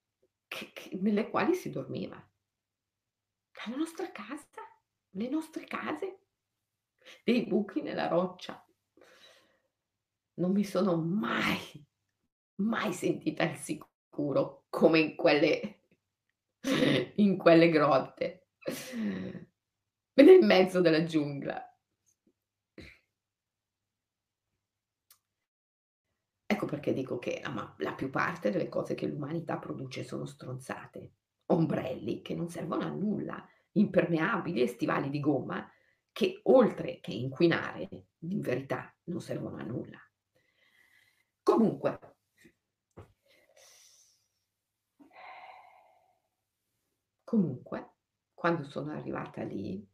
che, 0.48 0.72
che, 0.72 0.98
nelle 1.00 1.30
quali 1.30 1.54
si 1.54 1.70
dormiva. 1.70 2.16
La 3.66 3.76
nostra 3.76 4.10
casa, 4.10 4.60
le 5.10 5.28
nostre 5.28 5.64
case, 5.64 6.18
dei 7.24 7.46
buchi 7.46 7.80
nella 7.82 8.08
roccia. 8.08 8.64
Non 10.34 10.52
mi 10.52 10.64
sono 10.64 10.96
mai, 10.96 11.84
mai 12.56 12.92
sentita 12.92 13.44
al 13.44 13.56
sicuro 13.56 14.66
come 14.68 14.98
in 14.98 15.16
quelle, 15.16 15.84
in 17.16 17.36
quelle 17.36 17.68
grotte, 17.70 18.48
nel 20.14 20.42
mezzo 20.42 20.80
della 20.80 21.04
giungla. 21.04 21.71
Ecco 26.62 26.76
perché 26.76 26.92
dico 26.92 27.18
che 27.18 27.40
la, 27.42 27.74
la 27.78 27.92
più 27.92 28.08
parte 28.08 28.52
delle 28.52 28.68
cose 28.68 28.94
che 28.94 29.08
l'umanità 29.08 29.58
produce 29.58 30.04
sono 30.04 30.26
stronzate, 30.26 31.14
ombrelli 31.46 32.22
che 32.22 32.36
non 32.36 32.48
servono 32.48 32.84
a 32.84 32.88
nulla, 32.88 33.44
impermeabili 33.72 34.62
e 34.62 34.68
stivali 34.68 35.10
di 35.10 35.18
gomma 35.18 35.68
che 36.12 36.38
oltre 36.44 37.00
che 37.00 37.10
inquinare, 37.10 37.88
in 38.18 38.40
verità 38.40 38.94
non 39.06 39.20
servono 39.20 39.56
a 39.56 39.64
nulla. 39.64 39.98
Comunque, 41.42 41.98
comunque, 47.24 47.94
quando 48.32 48.62
sono 48.62 48.92
arrivata 48.92 49.42
lì, 49.42 49.84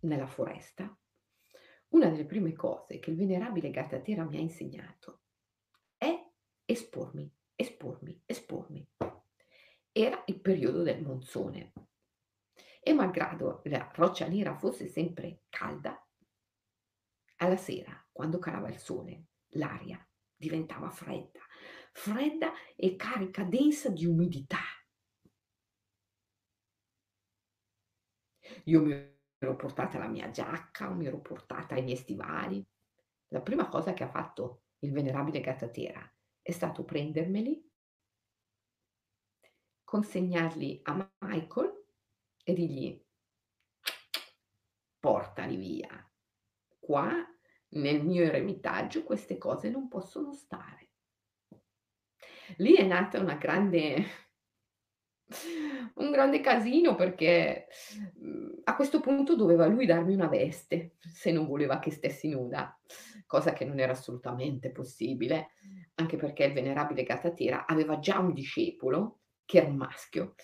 nella 0.00 0.26
foresta, 0.26 0.98
una 1.88 2.08
delle 2.08 2.24
prime 2.24 2.54
cose 2.54 2.98
che 2.98 3.10
il 3.10 3.16
venerabile 3.16 3.70
Gatatera 3.70 4.24
mi 4.24 4.38
ha 4.38 4.40
insegnato 4.40 5.21
espormi, 6.64 7.30
espormi, 7.54 8.22
espormi. 8.26 8.88
Era 9.92 10.22
il 10.26 10.40
periodo 10.40 10.82
del 10.82 11.02
monsone 11.02 11.72
e 12.80 12.92
malgrado 12.92 13.60
la 13.64 13.90
roccia 13.94 14.26
nera 14.26 14.56
fosse 14.56 14.88
sempre 14.88 15.42
calda, 15.48 16.02
alla 17.42 17.56
sera, 17.56 18.06
quando 18.12 18.38
calava 18.38 18.68
il 18.68 18.78
sole, 18.78 19.26
l'aria 19.54 20.04
diventava 20.36 20.90
fredda, 20.90 21.40
fredda 21.92 22.52
e 22.76 22.96
carica 22.96 23.42
densa 23.44 23.90
di 23.90 24.06
umidità. 24.06 24.60
Io 28.64 28.82
mi 28.82 28.92
ero 29.38 29.56
portata 29.56 29.98
la 29.98 30.08
mia 30.08 30.30
giacca, 30.30 30.90
mi 30.90 31.06
ero 31.06 31.20
portata 31.20 31.76
i 31.76 31.82
miei 31.82 31.96
stivali. 31.96 32.64
La 33.28 33.40
prima 33.40 33.68
cosa 33.68 33.92
che 33.92 34.04
ha 34.04 34.10
fatto 34.10 34.62
il 34.80 34.92
venerabile 34.92 35.40
Gatatera 35.40 36.11
è 36.42 36.50
stato 36.50 36.84
prendermeli, 36.84 37.70
consegnarli 39.84 40.80
a 40.82 41.12
Michael 41.20 41.84
e 42.42 42.52
dirgli 42.52 43.00
portali 44.98 45.56
via. 45.56 46.10
Qua 46.78 47.10
nel 47.70 48.04
mio 48.04 48.24
eremitaggio 48.24 49.04
queste 49.04 49.38
cose 49.38 49.70
non 49.70 49.88
possono 49.88 50.32
stare. 50.32 50.90
Lì 52.56 52.74
è 52.74 52.84
nata 52.84 53.20
una 53.20 53.36
grande 53.36 54.04
un 55.94 56.10
grande 56.10 56.40
casino 56.40 56.94
perché, 56.94 57.68
mhmm, 58.18 58.60
a 58.64 58.76
questo 58.76 59.00
punto 59.00 59.34
doveva 59.36 59.66
lui 59.66 59.86
darmi 59.86 60.14
una 60.14 60.28
veste, 60.28 60.96
se 60.98 61.32
non 61.32 61.46
voleva 61.46 61.78
che 61.78 61.90
stessi 61.90 62.28
nuda, 62.28 62.78
cosa 63.26 63.52
che 63.52 63.64
non 63.64 63.78
era 63.78 63.92
assolutamente 63.92 64.70
possibile, 64.70 65.52
anche 65.94 66.16
perché 66.16 66.44
il 66.44 66.52
venerabile 66.52 67.02
Gatatera 67.02 67.66
aveva 67.66 67.98
già 67.98 68.18
un 68.18 68.32
discepolo, 68.32 69.20
che 69.44 69.58
era 69.58 69.68
un 69.68 69.76
maschio, 69.76 70.34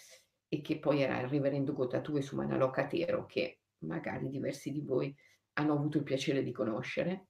e 0.49 0.61
che 0.61 0.79
poi 0.79 1.03
era 1.03 1.21
il 1.21 1.29
reverendo 1.29 1.73
Gotatue 1.75 2.23
Sumanalokatero, 2.23 3.27
che 3.27 3.61
magari 3.81 4.29
diversi 4.29 4.73
di 4.73 4.81
voi 4.81 5.15
hanno 5.55 5.75
avuto 5.75 5.99
il 5.99 6.05
piacere 6.05 6.43
di 6.43 6.53
conoscere, 6.53 7.29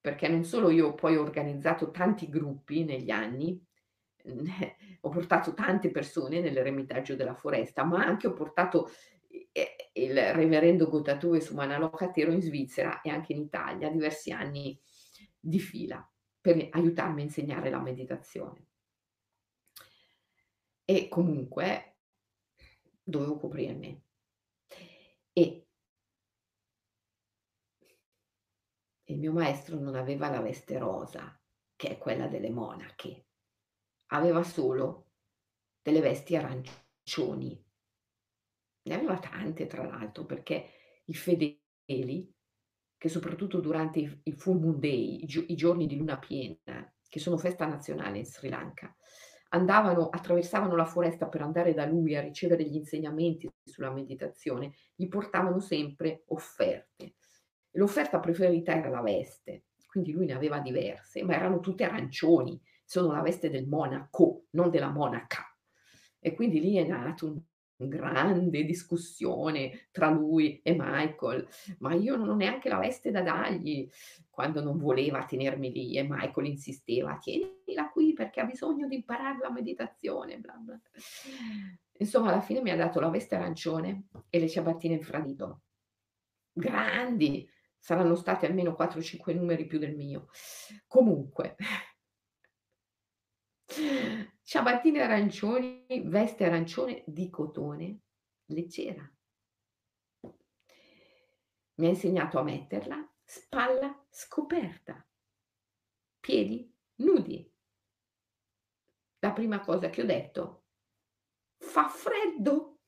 perché 0.00 0.28
non 0.28 0.44
solo 0.44 0.70
io 0.70 0.94
poi 0.94 1.16
ho 1.16 1.22
organizzato 1.22 1.90
tanti 1.90 2.28
gruppi 2.28 2.84
negli 2.84 3.10
anni, 3.10 3.62
ho 5.00 5.08
portato 5.08 5.54
tante 5.54 5.90
persone 5.90 6.40
nell'eremitaggio 6.40 7.16
della 7.16 7.34
foresta, 7.34 7.84
ma 7.84 8.04
anche 8.04 8.26
ho 8.26 8.32
portato 8.32 8.90
il 9.92 10.34
reverendo 10.34 10.88
Gotatue 10.88 11.40
su 11.40 11.54
Manalocatero 11.54 12.32
in 12.32 12.40
Svizzera 12.40 13.00
e 13.00 13.10
anche 13.10 13.32
in 13.32 13.40
Italia 13.40 13.90
diversi 13.90 14.30
anni 14.30 14.78
di 15.38 15.58
fila 15.58 16.06
per 16.40 16.68
aiutarmi 16.70 17.20
a 17.20 17.24
insegnare 17.24 17.70
la 17.70 17.80
meditazione. 17.80 18.66
E 20.84 21.08
comunque 21.08 21.96
dovevo 23.02 23.38
coprirmi. 23.38 24.02
E 25.32 25.66
il 29.04 29.18
mio 29.18 29.32
maestro 29.32 29.78
non 29.78 29.94
aveva 29.94 30.28
la 30.28 30.40
veste 30.40 30.78
rosa, 30.78 31.40
che 31.76 31.90
è 31.90 31.98
quella 31.98 32.26
delle 32.26 32.50
monache 32.50 33.26
aveva 34.10 34.42
solo 34.42 35.06
delle 35.82 36.00
vesti 36.00 36.36
arancioni. 36.36 37.62
Ne 38.82 38.94
aveva 38.94 39.18
tante, 39.18 39.66
tra 39.66 39.84
l'altro, 39.84 40.24
perché 40.24 40.70
i 41.04 41.14
fedeli, 41.14 42.32
che 42.96 43.08
soprattutto 43.08 43.60
durante 43.60 44.20
i, 44.22 44.32
Full 44.32 44.60
Moon 44.60 44.78
Day, 44.78 45.24
i, 45.24 45.44
i 45.48 45.56
giorni 45.56 45.86
di 45.86 45.96
luna 45.96 46.18
piena, 46.18 46.92
che 47.08 47.18
sono 47.18 47.36
festa 47.36 47.66
nazionale 47.66 48.18
in 48.18 48.26
Sri 48.26 48.48
Lanka, 48.48 48.94
andavano, 49.50 50.08
attraversavano 50.08 50.76
la 50.76 50.84
foresta 50.84 51.28
per 51.28 51.42
andare 51.42 51.74
da 51.74 51.84
lui 51.84 52.16
a 52.16 52.20
ricevere 52.20 52.64
gli 52.64 52.76
insegnamenti 52.76 53.48
sulla 53.64 53.90
meditazione, 53.90 54.72
gli 54.94 55.08
portavano 55.08 55.60
sempre 55.60 56.24
offerte. 56.28 57.16
L'offerta 57.72 58.20
preferita 58.20 58.74
era 58.74 58.88
la 58.88 59.00
veste, 59.00 59.66
quindi 59.86 60.12
lui 60.12 60.26
ne 60.26 60.34
aveva 60.34 60.60
diverse, 60.60 61.22
ma 61.22 61.34
erano 61.34 61.60
tutte 61.60 61.84
arancioni, 61.84 62.60
sono 62.90 63.12
la 63.12 63.20
veste 63.20 63.50
del 63.50 63.68
monaco, 63.68 64.46
non 64.50 64.68
della 64.68 64.90
monaca. 64.90 65.44
E 66.18 66.34
quindi 66.34 66.58
lì 66.58 66.74
è 66.74 66.84
nata 66.84 67.24
un 67.24 67.40
grande 67.76 68.64
discussione 68.64 69.86
tra 69.92 70.10
lui 70.10 70.60
e 70.60 70.74
Michael, 70.76 71.46
ma 71.78 71.94
io 71.94 72.16
non 72.16 72.28
ho 72.30 72.34
neanche 72.34 72.68
la 72.68 72.78
veste 72.78 73.12
da 73.12 73.22
dargli 73.22 73.88
quando 74.28 74.60
non 74.60 74.76
voleva 74.76 75.24
tenermi 75.24 75.70
lì 75.70 75.96
e 75.96 76.02
Michael 76.02 76.48
insisteva, 76.48 77.16
tienila 77.18 77.90
qui 77.92 78.12
perché 78.12 78.40
ha 78.40 78.44
bisogno 78.44 78.88
di 78.88 78.96
imparare 78.96 79.38
la 79.38 79.52
meditazione, 79.52 80.38
bla 80.38 80.54
bla. 80.54 80.80
Insomma, 81.92 82.30
alla 82.30 82.40
fine 82.40 82.60
mi 82.60 82.70
ha 82.70 82.76
dato 82.76 82.98
la 82.98 83.08
veste 83.08 83.36
arancione 83.36 84.08
e 84.28 84.40
le 84.40 84.48
ciabattine 84.48 84.94
infradito. 84.94 85.62
Grandi, 86.52 87.48
saranno 87.78 88.16
stati 88.16 88.46
almeno 88.46 88.74
4-5 88.76 89.32
numeri 89.32 89.66
più 89.66 89.78
del 89.78 89.94
mio. 89.94 90.26
Comunque, 90.88 91.54
Ciabattine 94.42 95.00
arancioni, 95.00 95.86
veste 96.06 96.44
arancione 96.44 97.04
di 97.06 97.30
cotone, 97.30 98.00
leggera. 98.46 99.08
Mi 101.74 101.86
ha 101.86 101.88
insegnato 101.88 102.38
a 102.40 102.42
metterla, 102.42 103.14
spalla 103.22 104.06
scoperta, 104.10 105.06
piedi 106.18 106.68
nudi. 106.96 107.48
La 109.20 109.32
prima 109.32 109.60
cosa 109.60 109.88
che 109.88 110.02
ho 110.02 110.06
detto, 110.06 110.64
fa 111.58 111.88
freddo. 111.88 112.80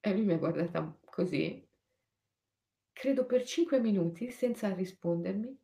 E 0.00 0.12
lui 0.12 0.24
mi 0.24 0.32
ha 0.32 0.38
guardata 0.38 0.98
così, 1.04 1.66
credo 2.92 3.26
per 3.26 3.44
cinque 3.44 3.78
minuti 3.78 4.30
senza 4.30 4.74
rispondermi 4.74 5.62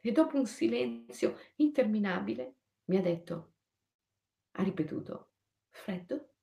e 0.00 0.12
dopo 0.12 0.36
un 0.36 0.46
silenzio 0.46 1.36
interminabile 1.56 2.56
mi 2.84 2.96
ha 2.96 3.02
detto, 3.02 3.54
ha 4.52 4.62
ripetuto, 4.62 5.32
freddo? 5.70 6.34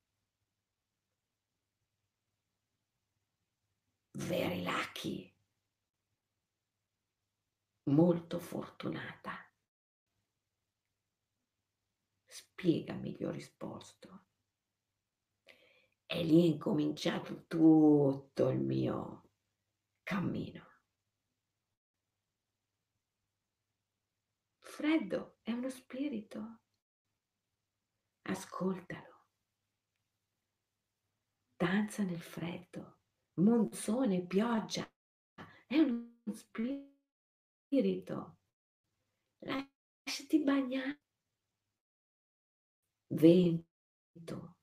Very 4.11 4.63
lucky. 4.63 5.33
Molto 7.89 8.39
fortunata. 8.39 9.33
Spiegami, 12.25 13.15
gli 13.15 13.23
ho 13.23 13.31
risposto. 13.31 14.25
E 16.05 16.23
lì 16.23 16.41
è 16.41 16.45
incominciato 16.45 17.45
tutto 17.47 18.49
il 18.49 18.59
mio 18.59 19.29
cammino. 20.03 20.66
Freddo, 24.77 25.39
è 25.41 25.51
uno 25.53 25.69
spirito. 25.69 26.61
Ascoltalo. 28.29 29.25
Danza 31.55 32.03
nel 32.03 32.21
freddo, 32.21 32.99
monzone, 33.39 34.23
pioggia, 34.27 34.87
è 35.65 35.79
uno 35.79 36.31
spirito. 36.31 36.91
Lasciati 39.39 40.43
bagnare. 40.43 41.01
Vento, 43.07 44.57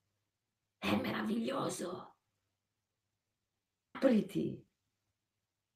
è 0.77 0.95
meraviglioso. 0.95 2.19
Apriti 3.91 4.65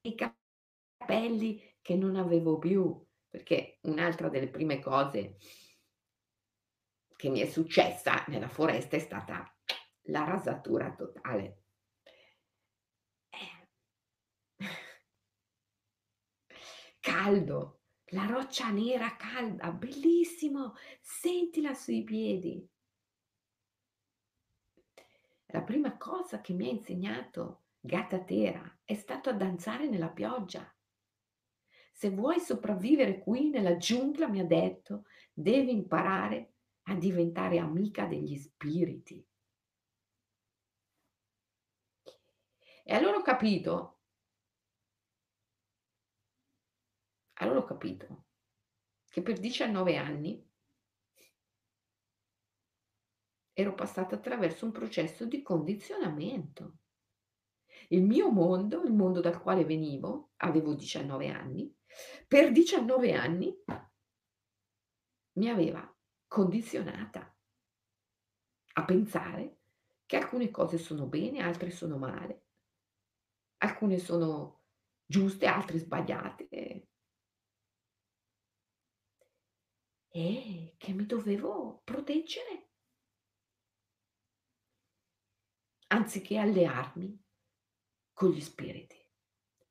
i 0.07 0.15
capelli 0.15 1.77
che 1.81 1.95
non 1.97 2.15
avevo 2.15 2.57
più 2.57 3.05
perché 3.29 3.77
un'altra 3.83 4.27
delle 4.29 4.49
prime 4.49 4.79
cose 4.79 5.37
che 7.15 7.29
mi 7.29 7.39
è 7.39 7.45
successa 7.45 8.23
nella 8.27 8.47
foresta 8.49 8.95
è 8.95 8.99
stata 8.99 9.55
la 10.03 10.23
rasatura 10.23 10.93
totale. 10.95 11.63
Eh. 13.29 13.67
Caldo, 16.99 17.81
la 18.11 18.25
roccia 18.25 18.69
nera 18.69 19.15
calda, 19.15 19.71
bellissimo, 19.71 20.73
sentila 20.99 21.73
sui 21.73 22.03
piedi. 22.03 22.67
La 25.51 25.61
prima 25.61 25.97
cosa 25.97 26.41
che 26.41 26.53
mi 26.53 26.67
ha 26.67 26.71
insegnato 26.71 27.65
Gatatera 27.79 28.79
è 28.83 28.93
stato 28.93 29.29
a 29.29 29.33
danzare 29.33 29.87
nella 29.87 30.09
pioggia. 30.09 30.71
Se 31.99 32.09
vuoi 32.11 32.39
sopravvivere 32.39 33.19
qui 33.19 33.49
nella 33.49 33.75
giungla, 33.75 34.29
mi 34.29 34.39
ha 34.39 34.45
detto, 34.45 35.03
devi 35.33 35.71
imparare 35.71 36.53
a 36.83 36.95
diventare 36.95 37.57
amica 37.59 38.05
degli 38.05 38.37
spiriti. 38.37 39.21
E 42.85 42.93
allora 42.93 43.17
ho 43.17 43.21
capito 43.21 43.99
allora 47.33 47.59
ho 47.59 47.65
capito 47.65 48.23
che 49.09 49.21
per 49.21 49.37
19 49.37 49.97
anni 49.97 50.49
ero 53.51 53.75
passata 53.75 54.15
attraverso 54.15 54.63
un 54.63 54.71
processo 54.71 55.25
di 55.25 55.41
condizionamento. 55.41 56.77
Il 57.89 58.03
mio 58.03 58.31
mondo, 58.31 58.83
il 58.83 58.93
mondo 58.93 59.19
dal 59.19 59.41
quale 59.41 59.65
venivo, 59.65 60.29
avevo 60.37 60.73
19 60.73 61.27
anni, 61.27 61.77
per 62.27 62.51
19 62.51 63.13
anni 63.13 63.63
mi 65.33 65.49
aveva 65.49 65.97
condizionata 66.27 67.35
a 68.73 68.85
pensare 68.85 69.57
che 70.05 70.17
alcune 70.17 70.49
cose 70.49 70.77
sono 70.77 71.05
bene, 71.05 71.41
altre 71.41 71.71
sono 71.71 71.97
male, 71.97 72.45
alcune 73.57 73.97
sono 73.99 74.63
giuste, 75.05 75.45
altre 75.45 75.77
sbagliate. 75.79 76.49
E 80.11 80.75
che 80.77 80.93
mi 80.93 81.05
dovevo 81.05 81.81
proteggere. 81.83 82.69
Anziché 85.87 86.37
allearmi 86.37 87.23
con 88.13 88.31
gli 88.31 88.41
spiriti, 88.41 88.97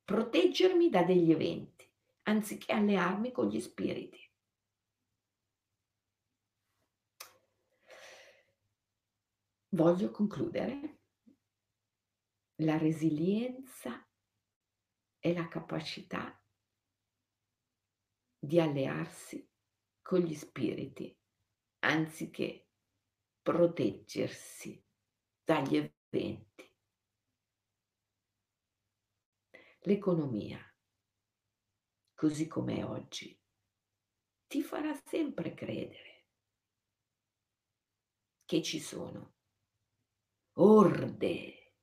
proteggermi 0.03 0.89
da 0.89 1.03
degli 1.03 1.31
eventi 1.31 1.78
anziché 2.29 2.71
allearmi 2.71 3.31
con 3.31 3.47
gli 3.47 3.59
spiriti. 3.59 4.31
Voglio 9.69 10.11
concludere. 10.11 10.97
La 12.61 12.77
resilienza 12.77 14.07
è 15.17 15.33
la 15.33 15.47
capacità 15.47 16.39
di 18.37 18.59
allearsi 18.59 19.47
con 20.01 20.19
gli 20.19 20.33
spiriti 20.35 21.17
anziché 21.79 22.69
proteggersi 23.41 24.83
dagli 25.43 25.91
eventi. 26.09 26.73
L'economia, 29.83 30.68
così 32.19 32.47
come 32.47 32.79
è 32.79 32.83
oggi, 32.83 33.33
ti 34.45 34.61
farà 34.61 34.93
sempre 35.05 35.53
credere 35.53 36.25
che 38.43 38.61
ci 38.61 38.81
sono 38.81 39.35
orde, 40.57 41.75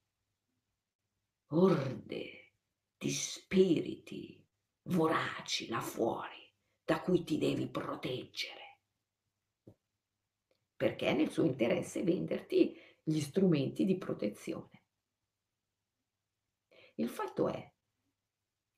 orde 1.52 2.52
di 2.98 3.10
spiriti 3.10 4.46
voraci 4.90 5.68
là 5.68 5.80
fuori 5.80 6.52
da 6.84 7.00
cui 7.00 7.24
ti 7.24 7.38
devi 7.38 7.70
proteggere. 7.70 8.80
Perché 10.76 11.06
è 11.06 11.14
nel 11.14 11.30
suo 11.30 11.44
interesse 11.44 12.02
venderti 12.02 12.78
gli 13.02 13.20
strumenti 13.20 13.86
di 13.86 13.96
protezione. 13.96 14.84
Il 16.96 17.08
fatto 17.08 17.48
è 17.48 17.74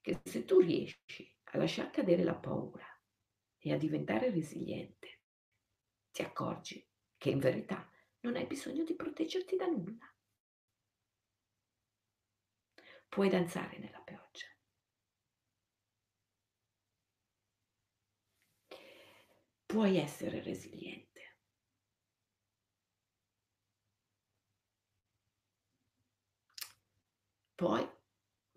che 0.00 0.20
se 0.22 0.44
tu 0.44 0.61
riesci 0.61 1.36
a 1.51 1.59
lasciar 1.59 1.90
cadere 1.90 2.22
la 2.24 2.34
paura 2.34 2.86
e 3.59 3.72
a 3.72 3.78
diventare 3.78 4.30
resiliente, 4.30 5.20
ti 6.11 6.22
accorgi 6.22 6.86
che 7.16 7.30
in 7.30 7.38
verità 7.38 7.90
non 8.20 8.36
hai 8.36 8.46
bisogno 8.46 8.84
di 8.84 8.94
proteggerti 8.94 9.57
da 9.57 9.66
nulla. 9.66 10.12
Puoi 13.09 13.28
danzare 13.28 13.78
nella 13.78 14.01
pioggia. 14.01 14.46
Puoi 19.64 19.96
essere 19.96 20.42
resiliente. 20.42 21.07
Poi, 27.55 27.86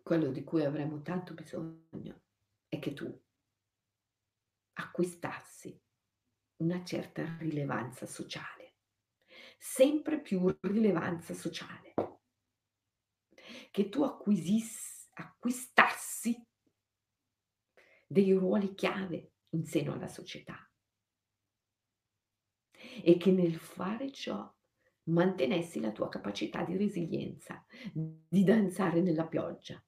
quello 0.03 0.29
di 0.29 0.43
cui 0.43 0.63
avremo 0.63 1.01
tanto 1.01 1.33
bisogno 1.33 2.21
che 2.81 2.93
tu 2.93 3.23
acquistassi 4.73 5.81
una 6.57 6.83
certa 6.83 7.37
rilevanza 7.37 8.05
sociale 8.05 8.61
sempre 9.61 10.19
più 10.19 10.57
rilevanza 10.61 11.35
sociale, 11.35 11.93
che 13.69 13.89
tu 13.89 14.01
acquistassi 14.03 15.23
dei 18.07 18.33
ruoli 18.33 18.73
chiave 18.73 19.33
in 19.49 19.63
seno 19.65 19.93
alla 19.93 20.07
società. 20.07 20.67
E 23.03 23.17
che 23.17 23.31
nel 23.31 23.55
fare 23.55 24.11
ciò 24.11 24.51
mantenessi 25.03 25.79
la 25.79 25.91
tua 25.91 26.09
capacità 26.09 26.63
di 26.63 26.75
resilienza, 26.75 27.63
di 27.93 28.43
danzare 28.43 29.01
nella 29.01 29.27
pioggia, 29.27 29.79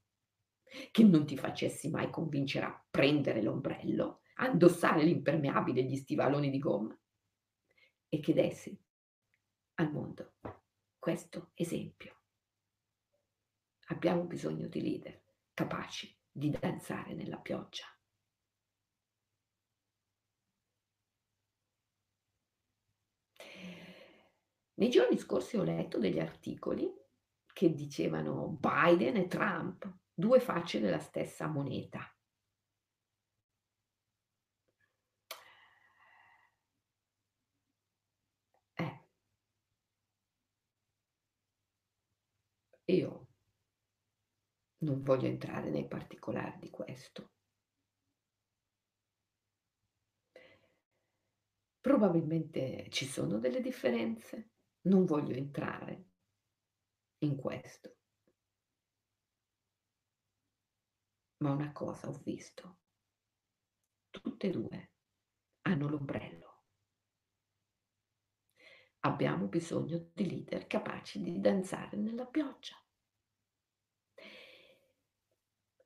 che 0.91 1.03
non 1.03 1.25
ti 1.25 1.37
facessi 1.37 1.89
mai 1.89 2.09
convincere 2.09 2.65
a 2.65 2.85
prendere 2.89 3.41
l'ombrello, 3.41 4.21
a 4.35 4.47
indossare 4.47 5.03
l'impermeabile 5.03 5.81
e 5.81 5.83
gli 5.83 5.95
stivaloni 5.95 6.49
di 6.49 6.59
gomma 6.59 6.97
e 8.09 8.19
che 8.19 8.33
dessi 8.33 8.77
al 9.75 9.91
mondo 9.91 10.33
questo 10.97 11.51
esempio. 11.55 12.21
Abbiamo 13.87 14.23
bisogno 14.23 14.67
di 14.67 14.81
leader 14.81 15.21
capaci 15.53 16.17
di 16.31 16.49
danzare 16.49 17.13
nella 17.13 17.37
pioggia. 17.37 17.85
Nei 24.75 24.89
giorni 24.89 25.17
scorsi 25.17 25.57
ho 25.57 25.63
letto 25.63 25.99
degli 25.99 26.19
articoli 26.19 26.91
che 27.53 27.73
dicevano 27.73 28.57
Biden 28.59 29.17
e 29.17 29.27
Trump, 29.27 30.02
due 30.13 30.39
facce 30.39 30.79
della 30.79 30.99
stessa 30.99 31.47
moneta. 31.47 32.13
Io 42.85 43.27
non 44.79 45.01
voglio 45.03 45.27
entrare 45.27 45.69
nei 45.69 45.87
particolari 45.87 46.59
di 46.59 46.69
questo. 46.69 47.31
Probabilmente 51.79 52.87
ci 52.89 53.05
sono 53.05 53.39
delle 53.39 53.61
differenze, 53.61 54.51
non 54.81 55.05
voglio 55.05 55.33
entrare 55.33 56.05
in 57.19 57.35
questo. 57.37 58.02
Ma 61.43 61.51
una 61.51 61.73
cosa 61.73 62.07
ho 62.07 62.21
visto, 62.23 62.77
tutte 64.09 64.47
e 64.47 64.49
due 64.49 64.91
hanno 65.63 65.89
l'ombrello. 65.89 66.63
Abbiamo 69.01 69.47
bisogno 69.47 70.09
di 70.13 70.25
leader 70.25 70.67
capaci 70.67 71.21
di 71.21 71.41
danzare 71.41 71.97
nella 71.97 72.25
pioggia. 72.25 72.81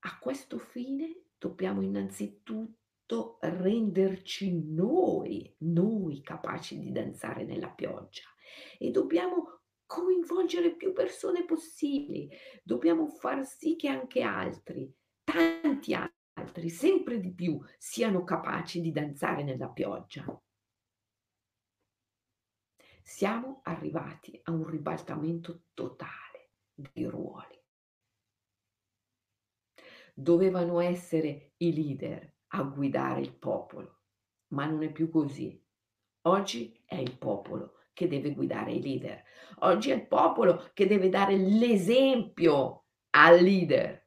A 0.01 0.19
questo 0.19 0.59
fine 0.59 1.23
dobbiamo 1.39 1.81
innanzitutto 1.81 3.39
renderci 3.41 4.63
noi, 4.63 5.55
noi 5.61 6.21
capaci 6.21 6.77
di 6.77 6.91
danzare 6.91 7.45
nella 7.45 7.71
pioggia 7.71 8.29
e 8.77 8.91
dobbiamo 8.91 9.61
coinvolgere 9.87 10.75
più 10.75 10.93
persone 10.93 11.45
possibili, 11.45 12.29
dobbiamo 12.61 13.07
far 13.07 13.43
sì 13.43 13.75
che 13.75 13.87
anche 13.87 14.21
altri, 14.21 14.93
tanti 15.27 15.93
altri, 15.93 16.69
sempre 16.69 17.19
di 17.19 17.33
più, 17.33 17.59
siano 17.77 18.23
capaci 18.23 18.81
di 18.81 18.91
danzare 18.91 19.43
nella 19.43 19.69
pioggia. 19.69 20.41
Siamo 23.03 23.61
arrivati 23.63 24.39
a 24.43 24.51
un 24.51 24.67
ribaltamento 24.67 25.63
totale 25.73 26.51
di 26.73 27.05
ruoli 27.05 27.57
dovevano 30.19 30.79
essere 30.79 31.53
i 31.57 31.73
leader 31.73 32.33
a 32.47 32.63
guidare 32.63 33.21
il 33.21 33.37
popolo, 33.37 33.99
ma 34.53 34.65
non 34.65 34.81
è 34.81 34.91
più 34.91 35.11
così. 35.11 35.63
Oggi 36.23 36.81
è 36.85 36.95
il 36.95 37.15
popolo 37.17 37.75
che 37.93 38.07
deve 38.07 38.33
guidare 38.33 38.71
i 38.71 38.81
leader. 38.81 39.23
Oggi 39.59 39.91
è 39.91 39.93
il 39.93 40.07
popolo 40.07 40.71
che 40.73 40.87
deve 40.87 41.09
dare 41.09 41.37
l'esempio 41.37 42.85
al 43.11 43.39
leader. 43.41 44.06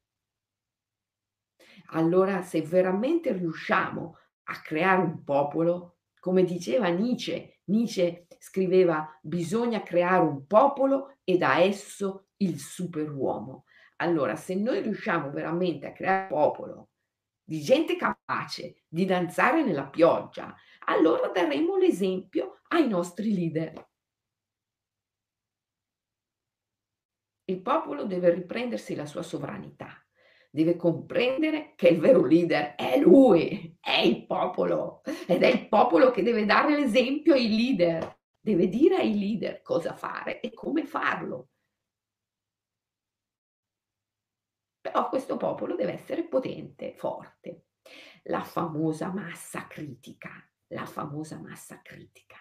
Allora, 1.92 2.42
se 2.42 2.62
veramente 2.62 3.32
riusciamo 3.32 4.16
a 4.44 4.60
creare 4.60 5.02
un 5.02 5.24
popolo, 5.24 5.98
come 6.20 6.44
diceva 6.44 6.88
Nietzsche, 6.88 7.60
Nietzsche 7.64 8.26
scriveva 8.38 9.18
bisogna 9.22 9.82
creare 9.82 10.24
un 10.24 10.46
popolo 10.46 11.16
e 11.24 11.36
da 11.36 11.58
esso 11.58 12.28
il 12.38 12.58
superuomo. 12.58 13.64
Allora, 13.96 14.36
se 14.36 14.54
noi 14.54 14.80
riusciamo 14.80 15.30
veramente 15.30 15.86
a 15.86 15.92
creare 15.92 16.22
un 16.22 16.28
popolo 16.28 16.88
di 17.42 17.60
gente 17.60 17.96
capace 17.96 18.84
di 18.86 19.04
danzare 19.04 19.64
nella 19.64 19.88
pioggia, 19.88 20.54
allora 20.86 21.28
daremo 21.28 21.76
l'esempio 21.76 22.60
ai 22.68 22.86
nostri 22.86 23.34
leader. 23.34 23.88
Il 27.44 27.60
popolo 27.60 28.04
deve 28.04 28.30
riprendersi 28.30 28.94
la 28.94 29.06
sua 29.06 29.22
sovranità, 29.22 30.00
deve 30.50 30.74
comprendere 30.74 31.74
che 31.76 31.88
il 31.88 32.00
vero 32.00 32.24
leader 32.24 32.74
è 32.74 32.98
lui, 32.98 33.76
è 33.80 34.00
il 34.00 34.26
popolo 34.26 35.02
ed 35.26 35.42
è 35.42 35.46
il 35.46 35.68
popolo 35.68 36.10
che 36.10 36.22
deve 36.22 36.44
dare 36.44 36.76
l'esempio 36.76 37.34
ai 37.34 37.48
leader, 37.48 38.18
deve 38.40 38.68
dire 38.68 38.96
ai 38.96 39.16
leader 39.16 39.62
cosa 39.62 39.94
fare 39.94 40.40
e 40.40 40.52
come 40.52 40.84
farlo. 40.84 41.50
Però 44.80 45.08
questo 45.08 45.36
popolo 45.36 45.76
deve 45.76 45.92
essere 45.92 46.26
potente, 46.26 46.94
forte. 46.94 47.66
La 48.24 48.42
famosa 48.42 49.12
massa 49.12 49.66
critica, 49.66 50.30
la 50.68 50.86
famosa 50.86 51.38
massa 51.38 51.80
critica. 51.80 52.36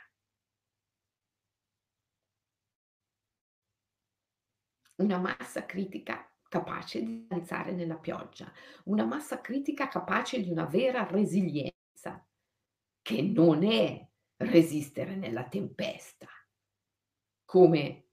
Una 4.95 5.17
massa 5.17 5.65
critica 5.65 6.29
capace 6.49 7.01
di 7.03 7.25
danzare 7.27 7.71
nella 7.71 7.97
pioggia, 7.97 8.51
una 8.85 9.05
massa 9.05 9.39
critica 9.39 9.87
capace 9.87 10.41
di 10.41 10.49
una 10.49 10.65
vera 10.65 11.05
resilienza, 11.05 12.27
che 13.01 13.21
non 13.21 13.63
è 13.63 14.05
resistere 14.37 15.15
nella 15.15 15.47
tempesta, 15.47 16.27
come 17.45 18.07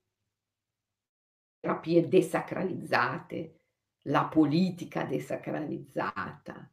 terapie 1.58 2.06
desacralizzate, 2.06 3.60
la 4.02 4.26
politica 4.26 5.04
desacralizzata, 5.04 6.70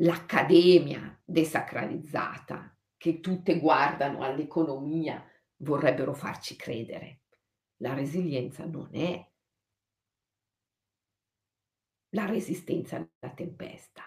l'accademia 0.00 1.20
desacralizzata, 1.24 2.78
che 2.96 3.20
tutte 3.20 3.58
guardano 3.58 4.22
all'economia, 4.22 5.24
vorrebbero 5.56 6.12
farci 6.12 6.56
credere. 6.56 7.22
La 7.78 7.94
resilienza 7.94 8.64
non 8.64 8.94
è 8.94 9.34
la 12.16 12.24
resistenza 12.24 12.96
alla 12.96 13.34
tempesta, 13.34 14.02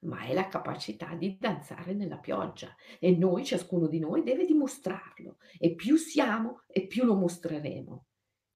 ma 0.00 0.20
è 0.26 0.34
la 0.34 0.48
capacità 0.48 1.14
di 1.14 1.38
danzare 1.38 1.94
nella 1.94 2.18
pioggia 2.18 2.76
e 3.00 3.16
noi, 3.16 3.42
ciascuno 3.42 3.86
di 3.86 3.98
noi, 3.98 4.22
deve 4.22 4.44
dimostrarlo 4.44 5.38
e 5.58 5.74
più 5.74 5.96
siamo 5.96 6.62
e 6.66 6.86
più 6.86 7.04
lo 7.04 7.14
mostreremo, 7.14 8.06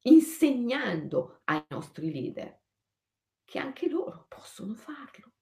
insegnando 0.03 1.41
ai 1.45 1.65
nostri 1.69 2.13
leader 2.13 2.61
che 3.45 3.59
anche 3.59 3.89
loro 3.89 4.27
possono 4.29 4.75
farlo. 4.75 5.33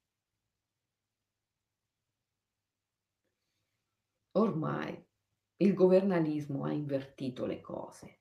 Ormai 4.37 5.05
il 5.57 5.75
governalismo 5.75 6.65
ha 6.65 6.73
invertito 6.73 7.47
le 7.47 7.61
cose 7.61 8.21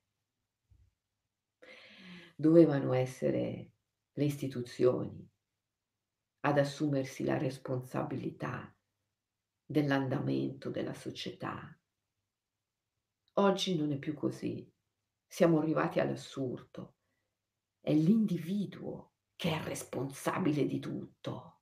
dovevano 2.37 2.93
essere 2.93 3.71
le 4.13 4.23
istituzioni 4.25 5.29
ad 6.45 6.59
assumersi 6.59 7.23
la 7.23 7.39
responsabilità 7.39 8.71
dell'andamento 9.65 10.69
della 10.69 10.93
società. 10.93 11.75
Oggi 13.37 13.75
non 13.75 13.91
è 13.91 13.97
più 13.97 14.13
così. 14.13 14.71
Siamo 15.25 15.57
arrivati 15.57 15.99
all'assurdo. 15.99 16.97
È 17.79 17.91
l'individuo 17.91 19.13
che 19.35 19.59
è 19.59 19.63
responsabile 19.63 20.67
di 20.67 20.79
tutto. 20.79 21.61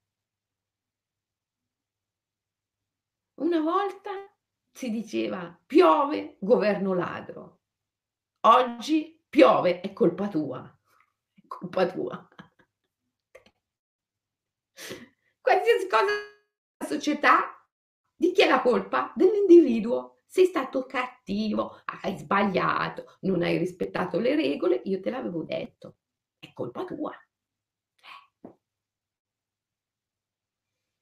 Una 3.35 3.61
volta 3.61 4.11
si 4.69 4.91
diceva 4.91 5.57
piove, 5.65 6.35
governo 6.41 6.93
ladro. 6.93 7.61
Oggi 8.41 9.23
piove, 9.29 9.79
è 9.79 9.93
colpa 9.93 10.27
tua, 10.27 10.77
è 11.33 11.47
colpa 11.47 11.89
tua. 11.89 12.27
Qualsiasi 15.43 15.87
cosa 15.89 16.03
nella 16.05 16.89
società, 16.89 17.67
di 18.15 18.31
chi 18.31 18.43
è 18.43 18.47
la 18.47 18.61
colpa? 18.61 19.11
Dell'individuo. 19.13 20.21
Sei 20.25 20.45
stato 20.45 20.85
cattivo, 20.85 21.81
hai 22.01 22.17
sbagliato, 22.17 23.17
non 23.23 23.43
hai 23.43 23.57
rispettato 23.57 24.19
le 24.19 24.35
regole, 24.35 24.81
io 24.85 25.01
te 25.01 25.09
l'avevo 25.09 25.43
detto, 25.43 25.97
è 26.39 26.53
colpa 26.53 26.85
tua. 26.85 27.11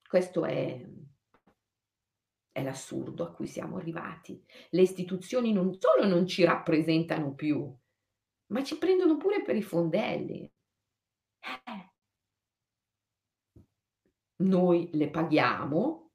Questo 0.05 0.43
è, 0.43 0.85
è 2.51 2.63
l'assurdo 2.63 3.23
a 3.23 3.31
cui 3.31 3.45
siamo 3.45 3.77
arrivati. 3.77 4.43
Le 4.71 4.81
istituzioni 4.81 5.53
non 5.53 5.79
solo 5.79 6.07
non 6.07 6.25
ci 6.25 6.43
rappresentano 6.43 7.35
più, 7.35 7.73
ma 8.47 8.63
ci 8.63 8.77
prendono 8.79 9.17
pure 9.17 9.43
per 9.43 9.55
i 9.55 9.61
fondelli. 9.61 10.51
Eh. 11.39 11.90
Noi 14.41 14.89
le 14.93 15.09
paghiamo, 15.09 16.11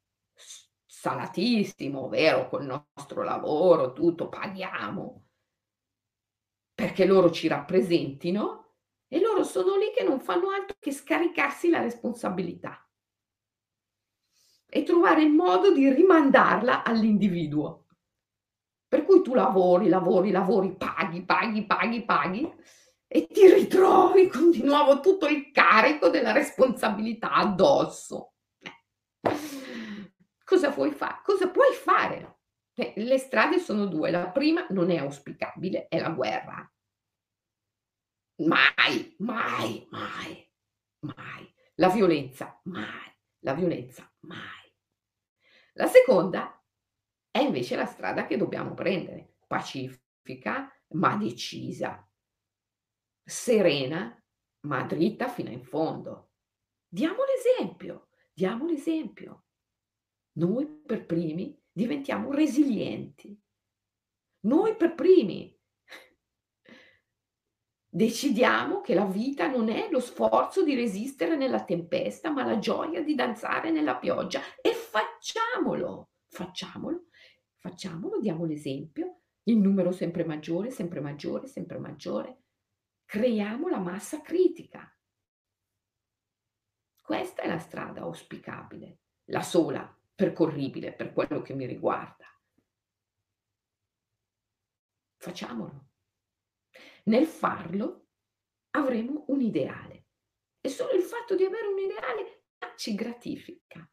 salatissimo, 0.85 2.09
vero, 2.09 2.49
col 2.49 2.64
nostro 2.64 3.22
lavoro, 3.22 3.93
tutto 3.93 4.29
paghiamo, 4.29 5.24
perché 6.74 7.07
loro 7.07 7.31
ci 7.31 7.47
rappresentino 7.47 8.74
e 9.09 9.20
loro 9.20 9.45
sono 9.45 9.77
lì 9.77 9.93
che 9.95 10.03
non 10.03 10.20
fanno 10.20 10.51
altro 10.51 10.77
che 10.81 10.91
scaricarsi 10.91 11.70
la 11.70 11.81
responsabilità 11.81 12.81
e 14.68 14.83
trovare 14.83 15.22
il 15.22 15.31
modo 15.31 15.72
di 15.72 15.89
rimandarla 15.89 16.83
all'individuo. 16.83 17.87
Per 18.89 19.05
cui 19.05 19.22
tu 19.22 19.35
lavori, 19.35 19.89
lavori, 19.89 20.31
lavori, 20.31 20.77
paghi, 20.77 21.24
paghi, 21.24 21.64
paghi, 21.64 22.05
paghi 22.05 22.55
e 23.09 23.26
ti 23.26 23.52
ritrovi 23.52 24.28
con 24.28 24.50
di 24.50 24.62
nuovo 24.62 25.00
tutto 25.00 25.26
il 25.26 25.50
carico 25.52 26.09
della 26.09 26.32
responsabilità 26.32 27.32
addosso. 27.32 28.34
Cosa 30.44 30.70
puoi 30.70 30.92
fare? 30.92 31.20
Cosa 31.24 31.48
puoi 31.48 31.74
fare? 31.74 32.38
Eh, 32.74 32.92
le 32.96 33.18
strade 33.18 33.59
sono 33.59 33.86
due. 33.86 34.11
La 34.11 34.28
prima 34.28 34.66
non 34.70 34.90
è 34.90 34.96
auspicabile, 34.96 35.88
è 35.88 35.98
la 35.98 36.11
guerra. 36.11 36.72
Mai, 38.44 39.14
mai, 39.18 39.86
mai, 39.90 40.50
mai. 41.00 41.54
La 41.76 41.88
violenza, 41.88 42.61
mai. 42.64 43.14
La 43.40 43.54
violenza, 43.54 44.11
mai. 44.20 44.72
La 45.74 45.86
seconda 45.86 46.62
è 47.30 47.38
invece 47.38 47.76
la 47.76 47.86
strada 47.86 48.26
che 48.26 48.36
dobbiamo 48.36 48.74
prendere, 48.74 49.36
pacifica 49.46 50.70
ma 50.90 51.16
decisa, 51.16 52.05
serena 53.27 54.16
ma 54.66 54.83
dritta 54.85 55.29
fino 55.29 55.51
in 55.51 55.62
fondo. 55.62 56.31
Diamo 56.89 57.22
l'esempio, 57.24 58.09
diamo 58.33 58.66
l'esempio. 58.66 59.45
Noi 60.39 60.66
per 60.66 61.07
primi 61.07 61.59
diventiamo 61.70 62.33
resilienti. 62.33 63.39
Noi 64.47 64.77
per 64.77 64.95
primi 64.95 65.57
decidiamo 67.89 68.81
che 68.81 68.95
la 68.95 69.07
vita 69.07 69.49
non 69.49 69.68
è 69.68 69.89
lo 69.91 70.01
sforzo 70.01 70.62
di 70.62 70.74
resistere 70.74 71.37
nella 71.37 71.64
tempesta, 71.64 72.31
ma 72.31 72.45
la 72.45 72.59
gioia 72.59 73.03
di 73.03 73.14
danzare 73.14 73.70
nella 73.70 73.97
pioggia 73.97 74.41
e 74.61 74.72
facciamolo, 74.72 76.11
facciamolo 76.29 77.07
Facciamolo, 77.66 78.20
diamo 78.20 78.45
l'esempio, 78.45 79.22
il 79.49 79.59
numero 79.59 79.91
sempre 79.91 80.24
maggiore, 80.24 80.70
sempre 80.70 81.01
maggiore, 81.01 81.49
sempre 81.49 81.79
maggiore. 81.79 82.45
Creiamo 83.07 83.68
la 83.68 83.78
massa 83.78 84.20
critica. 84.20 84.94
Questa 87.00 87.42
è 87.42 87.48
la 87.48 87.59
strada 87.59 88.02
auspicabile, 88.02 88.98
la 89.30 89.42
sola 89.42 89.98
percorribile 90.14 90.92
per 90.92 91.12
quello 91.12 91.40
che 91.40 91.54
mi 91.54 91.66
riguarda. 91.66 92.26
Facciamolo. 95.16 95.88
Nel 97.04 97.26
farlo 97.26 98.09
avremo 98.70 99.24
un 99.28 99.40
ideale 99.40 100.09
e 100.61 100.68
solo 100.68 100.92
il 100.92 101.02
fatto 101.02 101.34
di 101.34 101.44
avere 101.44 101.68
un 101.68 101.78
ideale 101.78 102.44
ci 102.76 102.94
gratifica 102.94 103.88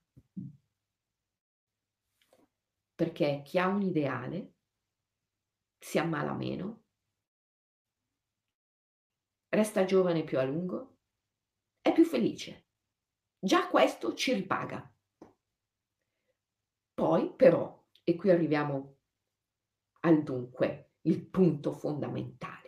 perché 2.95 3.41
chi 3.43 3.57
ha 3.57 3.68
un 3.68 3.82
ideale 3.82 4.53
si 5.78 5.97
ammala 5.97 6.34
meno, 6.34 6.83
resta 9.54 9.86
giovane 9.86 10.24
più 10.24 10.38
a 10.39 10.43
lungo, 10.43 10.97
è 11.82 11.91
più 11.91 12.06
felice. 12.06 12.68
Già 13.39 13.68
questo 13.68 14.14
ci 14.14 14.34
ripaga. 14.34 14.93
Poi 16.93 17.34
però, 17.34 17.86
e 18.04 18.16
qui 18.16 18.30
arriviamo 18.30 18.97
al 20.01 20.22
dunque, 20.24 20.93
il 21.01 21.26
punto 21.26 21.74
fondamentale. 21.74 22.64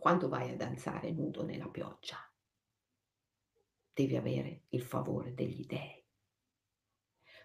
quando 0.00 0.30
vai 0.30 0.50
a 0.50 0.56
danzare 0.56 1.12
nudo 1.12 1.44
nella 1.44 1.68
pioggia, 1.68 2.16
devi 3.92 4.16
avere 4.16 4.64
il 4.70 4.82
favore 4.82 5.34
degli 5.34 5.66
dèi. 5.66 6.02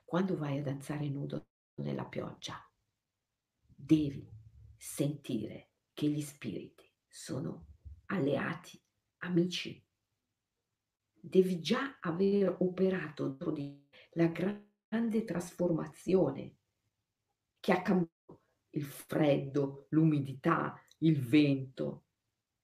Quando 0.06 0.38
vai 0.38 0.60
a 0.60 0.64
danzare 0.64 1.10
nudo 1.10 1.50
nella 1.82 2.06
pioggia, 2.06 2.58
devi 3.60 4.32
sentire 4.78 5.74
che 5.96 6.08
gli 6.08 6.22
spiriti 6.22 6.88
sono 7.08 7.68
alleati, 8.08 8.80
amici. 9.20 9.84
Devi 11.10 11.60
già 11.62 11.98
aver 12.02 12.58
operato 12.60 13.38
la 14.12 14.28
grande 14.28 15.24
trasformazione 15.24 16.58
che 17.60 17.72
ha 17.72 17.82
cambiato 17.82 18.44
il 18.72 18.84
freddo, 18.84 19.88
l'umidità, 19.92 20.80
il 21.00 21.20
vento 21.20 22.08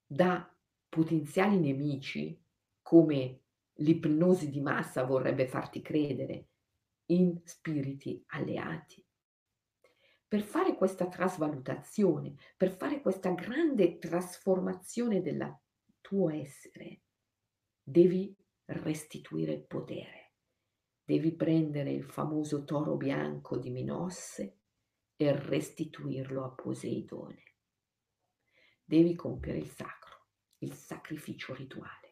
da 0.05 0.53
potenziali 0.89 1.57
nemici 1.57 2.37
come 2.81 3.43
l'ipnosi 3.75 4.49
di 4.49 4.59
massa 4.59 5.05
vorrebbe 5.05 5.47
farti 5.47 5.81
credere 5.81 6.49
in 7.05 7.39
spiriti 7.45 8.21
alleati 8.27 9.03
per 10.31 10.43
fare 10.43 10.77
questa 10.77 11.09
trasvalutazione, 11.09 12.35
per 12.55 12.71
fare 12.71 13.01
questa 13.01 13.31
grande 13.31 13.97
trasformazione 13.97 15.21
del 15.21 15.59
tuo 15.99 16.29
essere, 16.29 17.01
devi 17.83 18.33
restituire 18.67 19.51
il 19.51 19.65
potere. 19.65 20.35
Devi 21.03 21.35
prendere 21.35 21.91
il 21.91 22.05
famoso 22.05 22.63
toro 22.63 22.95
bianco 22.95 23.57
di 23.57 23.71
Minosse 23.71 24.59
e 25.17 25.37
restituirlo 25.37 26.45
a 26.45 26.51
Poseidone. 26.51 27.55
Devi 28.85 29.13
compiere 29.15 29.57
il 29.57 29.67
sacro, 29.67 30.27
il 30.59 30.71
sacrificio 30.71 31.53
rituale. 31.53 32.09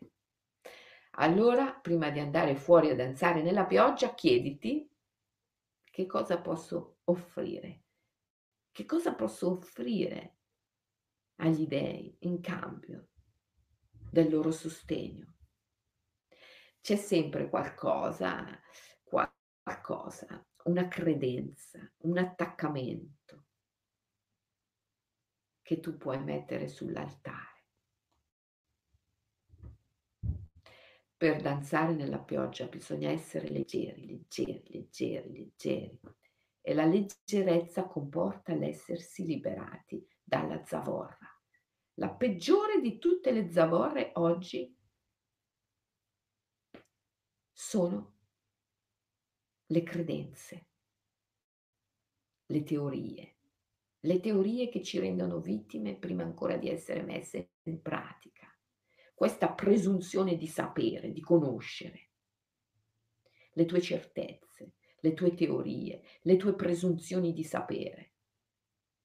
Allora, 1.12 1.72
prima 1.72 2.10
di 2.10 2.20
andare 2.20 2.58
fuori 2.58 2.90
a 2.90 2.96
danzare 2.96 3.42
nella 3.42 3.66
pioggia, 3.66 4.14
chiediti 4.14 4.92
che 5.86 6.06
cosa 6.06 6.42
posso 6.42 6.98
offrire 7.06 7.84
che 8.80 8.86
cosa 8.86 9.14
posso 9.14 9.50
offrire 9.50 10.38
agli 11.42 11.68
dèi 11.68 12.16
in 12.20 12.40
cambio 12.40 13.10
del 14.10 14.30
loro 14.30 14.52
sostegno? 14.52 15.36
C'è 16.80 16.96
sempre 16.96 17.50
qualcosa, 17.50 18.58
qualcosa, 19.04 20.48
una 20.64 20.88
credenza, 20.88 21.92
un 22.04 22.20
attaccamento 22.20 23.48
che 25.62 25.82
tu 25.82 25.98
puoi 25.98 26.24
mettere 26.24 26.70
sull'altare. 26.70 27.66
Per 31.18 31.42
danzare 31.42 31.94
nella 31.96 32.20
pioggia 32.20 32.66
bisogna 32.68 33.10
essere 33.10 33.50
leggeri, 33.50 34.08
leggeri, 34.08 34.64
leggeri, 34.72 35.34
leggeri 35.34 36.00
e 36.70 36.76
la 36.76 36.86
leggerezza 36.86 37.88
comporta 37.88 38.54
l'essersi 38.54 39.26
liberati 39.26 40.08
dalla 40.22 40.64
zavorra. 40.64 41.28
La 41.96 42.12
peggiore 42.12 42.80
di 42.80 43.00
tutte 43.00 43.32
le 43.32 43.50
zavorre 43.50 44.12
oggi 44.14 44.78
sono 47.52 48.18
le 49.66 49.82
credenze, 49.82 50.68
le 52.46 52.62
teorie, 52.62 53.38
le 54.02 54.20
teorie 54.20 54.70
che 54.70 54.84
ci 54.84 55.00
rendono 55.00 55.40
vittime 55.40 55.98
prima 55.98 56.22
ancora 56.22 56.56
di 56.56 56.70
essere 56.70 57.02
messe 57.02 57.54
in 57.64 57.82
pratica. 57.82 58.48
Questa 59.16 59.52
presunzione 59.54 60.38
di 60.38 60.46
sapere, 60.46 61.12
di 61.12 61.22
conoscere, 61.22 62.12
le 63.54 63.66
tue 63.66 63.82
certezze, 63.82 64.49
le 65.02 65.14
tue 65.14 65.34
teorie, 65.34 66.02
le 66.22 66.38
tue 66.38 66.56
presunzioni 66.56 67.34
di 67.34 67.44
sapere, 67.44 68.14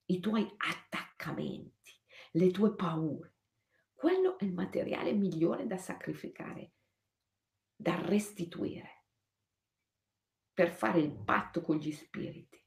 i 0.07 0.21
tuoi 0.21 0.49
attaccamenti, 0.57 1.93
le 2.33 2.51
tue 2.51 2.75
paure. 2.75 3.33
Quello 3.93 4.39
è 4.39 4.45
il 4.45 4.53
materiale 4.53 5.13
migliore 5.13 5.67
da 5.67 5.79
sacrificare, 5.79 6.73
da 7.75 8.01
restituire, 8.07 9.05
per 10.53 10.71
fare 10.71 11.01
il 11.01 11.13
patto 11.13 11.63
con 11.63 11.77
gli 11.77 11.93
spiriti. 11.93 12.63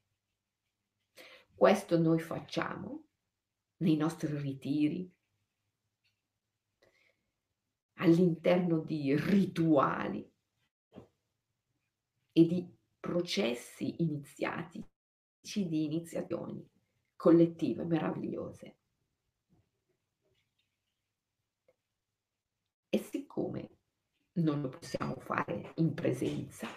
Questo 1.54 1.98
noi 1.98 2.18
facciamo 2.18 3.06
nei 3.78 3.96
nostri 3.96 4.36
ritiri, 4.36 5.12
all'interno 8.00 8.80
di 8.80 9.16
rituali 9.16 10.32
e 12.32 12.46
di 12.46 12.77
processi 13.00 14.02
iniziati 14.02 14.84
di 15.40 15.84
iniziazioni 15.84 16.68
collettive 17.16 17.84
meravigliose. 17.84 18.76
E 22.90 22.98
siccome 22.98 23.70
non 24.34 24.60
lo 24.60 24.68
possiamo 24.68 25.18
fare 25.20 25.72
in 25.76 25.94
presenza, 25.94 26.68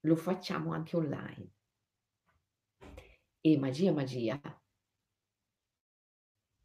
lo 0.00 0.16
facciamo 0.16 0.72
anche 0.72 0.96
online. 0.96 1.50
E 3.40 3.58
magia, 3.58 3.92
magia 3.92 4.40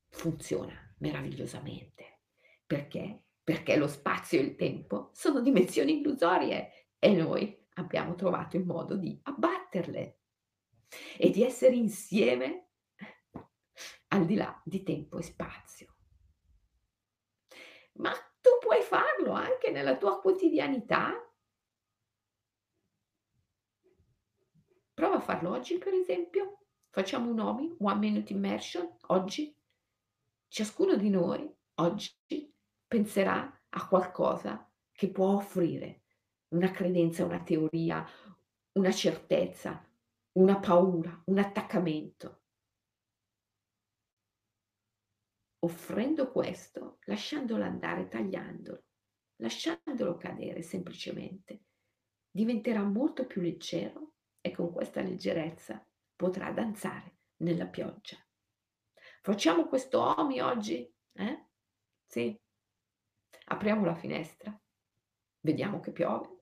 funziona 0.09 0.73
meravigliosamente. 0.97 2.21
Perché? 2.65 3.23
Perché 3.43 3.75
lo 3.75 3.87
spazio 3.87 4.39
e 4.39 4.43
il 4.43 4.55
tempo 4.55 5.09
sono 5.13 5.41
dimensioni 5.41 5.99
illusorie 5.99 6.89
e 6.99 7.13
noi 7.13 7.60
abbiamo 7.75 8.15
trovato 8.15 8.57
il 8.57 8.65
modo 8.65 8.95
di 8.95 9.19
abbatterle 9.23 10.19
e 11.17 11.29
di 11.29 11.43
essere 11.43 11.75
insieme 11.75 12.69
al 14.09 14.25
di 14.25 14.35
là 14.35 14.61
di 14.65 14.83
tempo 14.83 15.17
e 15.17 15.23
spazio. 15.23 15.95
Ma 17.93 18.11
tu 18.41 18.49
puoi 18.59 18.81
farlo 18.81 19.31
anche 19.31 19.71
nella 19.71 19.97
tua 19.97 20.19
quotidianità. 20.19 21.13
Prova 24.93 25.15
a 25.15 25.21
farlo 25.21 25.51
oggi, 25.51 25.77
per 25.77 25.93
esempio. 25.93 26.65
Facciamo 26.89 27.29
un 27.29 27.39
OMI, 27.39 27.77
One 27.79 27.99
Minute 27.99 28.33
Immersion, 28.33 28.97
oggi. 29.07 29.55
Ciascuno 30.47 30.97
di 30.97 31.09
noi 31.09 31.49
oggi 31.75 32.53
penserà 32.85 33.61
a 33.69 33.87
qualcosa 33.87 34.69
che 34.91 35.09
può 35.09 35.35
offrire 35.35 36.00
una 36.51 36.71
credenza, 36.71 37.25
una 37.25 37.41
teoria, 37.41 38.05
una 38.73 38.91
certezza, 38.91 39.85
una 40.33 40.59
paura, 40.59 41.21
un 41.25 41.37
attaccamento. 41.37 42.39
Offrendo 45.63 46.31
questo, 46.31 46.97
lasciandolo 47.05 47.63
andare, 47.63 48.07
tagliandolo, 48.07 48.83
lasciandolo 49.37 50.17
cadere 50.17 50.61
semplicemente, 50.61 51.65
diventerà 52.29 52.83
molto 52.83 53.25
più 53.25 53.41
leggero 53.41 54.15
e 54.41 54.51
con 54.51 54.71
questa 54.71 55.01
leggerezza 55.01 55.85
potrà 56.15 56.51
danzare 56.51 57.19
nella 57.37 57.67
pioggia. 57.67 58.17
Facciamo 59.21 59.67
questo 59.67 60.01
OMI 60.17 60.39
oggi? 60.41 60.91
Eh? 61.13 61.45
Sì. 62.07 62.37
Apriamo 63.45 63.85
la 63.85 63.95
finestra, 63.95 64.59
vediamo 65.41 65.79
che 65.79 65.91
piove. 65.91 66.40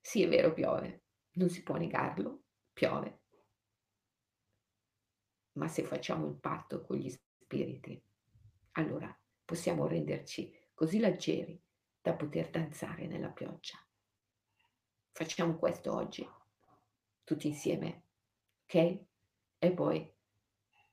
Sì, 0.00 0.22
è 0.22 0.28
vero, 0.28 0.52
piove, 0.52 1.04
non 1.32 1.48
si 1.48 1.62
può 1.62 1.76
negarlo, 1.76 2.42
piove. 2.72 3.20
Ma 5.52 5.68
se 5.68 5.82
facciamo 5.84 6.26
il 6.26 6.36
patto 6.36 6.82
con 6.82 6.96
gli 6.96 7.08
spiriti, 7.08 8.00
allora 8.72 9.16
possiamo 9.44 9.86
renderci 9.86 10.52
così 10.74 10.98
leggeri 10.98 11.60
da 12.00 12.14
poter 12.14 12.50
danzare 12.50 13.06
nella 13.06 13.30
pioggia. 13.30 13.78
Facciamo 15.12 15.56
questo 15.56 15.94
oggi, 15.94 16.28
tutti 17.22 17.46
insieme, 17.46 18.02
ok? 18.64 19.04
E 19.58 19.72
poi 19.72 20.12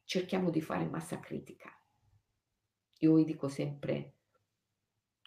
cerchiamo 0.04 0.50
di 0.50 0.62
fare 0.62 0.86
massa 0.86 1.20
critica. 1.20 1.70
Io 3.00 3.16
vi 3.16 3.26
dico 3.26 3.50
sempre 3.50 4.21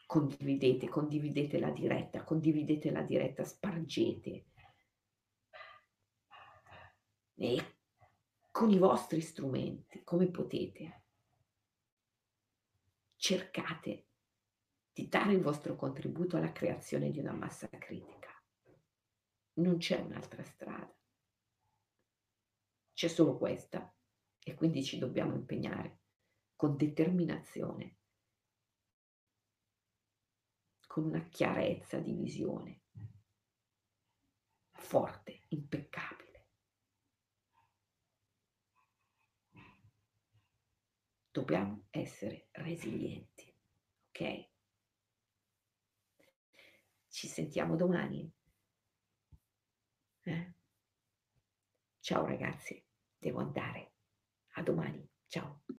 condividete, 0.07 0.89
condividete 0.89 1.59
la 1.59 1.71
diretta, 1.71 2.25
condividete 2.25 2.91
la 2.91 3.03
diretta, 3.03 3.45
spargete. 3.45 4.45
E 7.37 7.77
con 8.51 8.71
i 8.71 8.79
vostri 8.79 9.21
strumenti, 9.21 10.03
come 10.05 10.29
potete, 10.31 11.03
cercate 13.17 14.07
di 14.93 15.09
dare 15.09 15.33
il 15.33 15.41
vostro 15.41 15.75
contributo 15.75 16.37
alla 16.37 16.53
creazione 16.53 17.11
di 17.11 17.19
una 17.19 17.33
massa 17.33 17.69
critica. 17.69 18.31
Non 19.55 19.79
c'è 19.79 19.99
un'altra 19.99 20.43
strada. 20.45 20.95
C'è 22.93 23.09
solo 23.09 23.37
questa 23.37 23.93
E 24.47 24.55
quindi 24.55 24.85
ci 24.85 24.99
dobbiamo 24.99 25.35
impegnare 25.35 26.01
con 26.55 26.77
determinazione. 26.77 27.97
Con 30.95 31.07
una 31.07 31.26
chiarezza 31.26 31.99
di 31.99 32.12
visione. 32.12 32.82
Forte, 34.70 35.40
impeccabile. 35.49 36.47
Dobbiamo 41.32 41.86
essere 41.90 42.47
resilienti, 42.53 43.53
okay? 44.11 44.49
Ci 47.09 47.26
sentiamo 47.26 47.74
domani. 47.74 48.32
Eh? 50.22 50.55
Ciao 51.99 52.24
ragazzi, 52.24 52.86
devo 53.18 53.40
andare. 53.40 53.95
A 54.51 54.62
domani. 54.62 55.05
Ciao. 55.26 55.64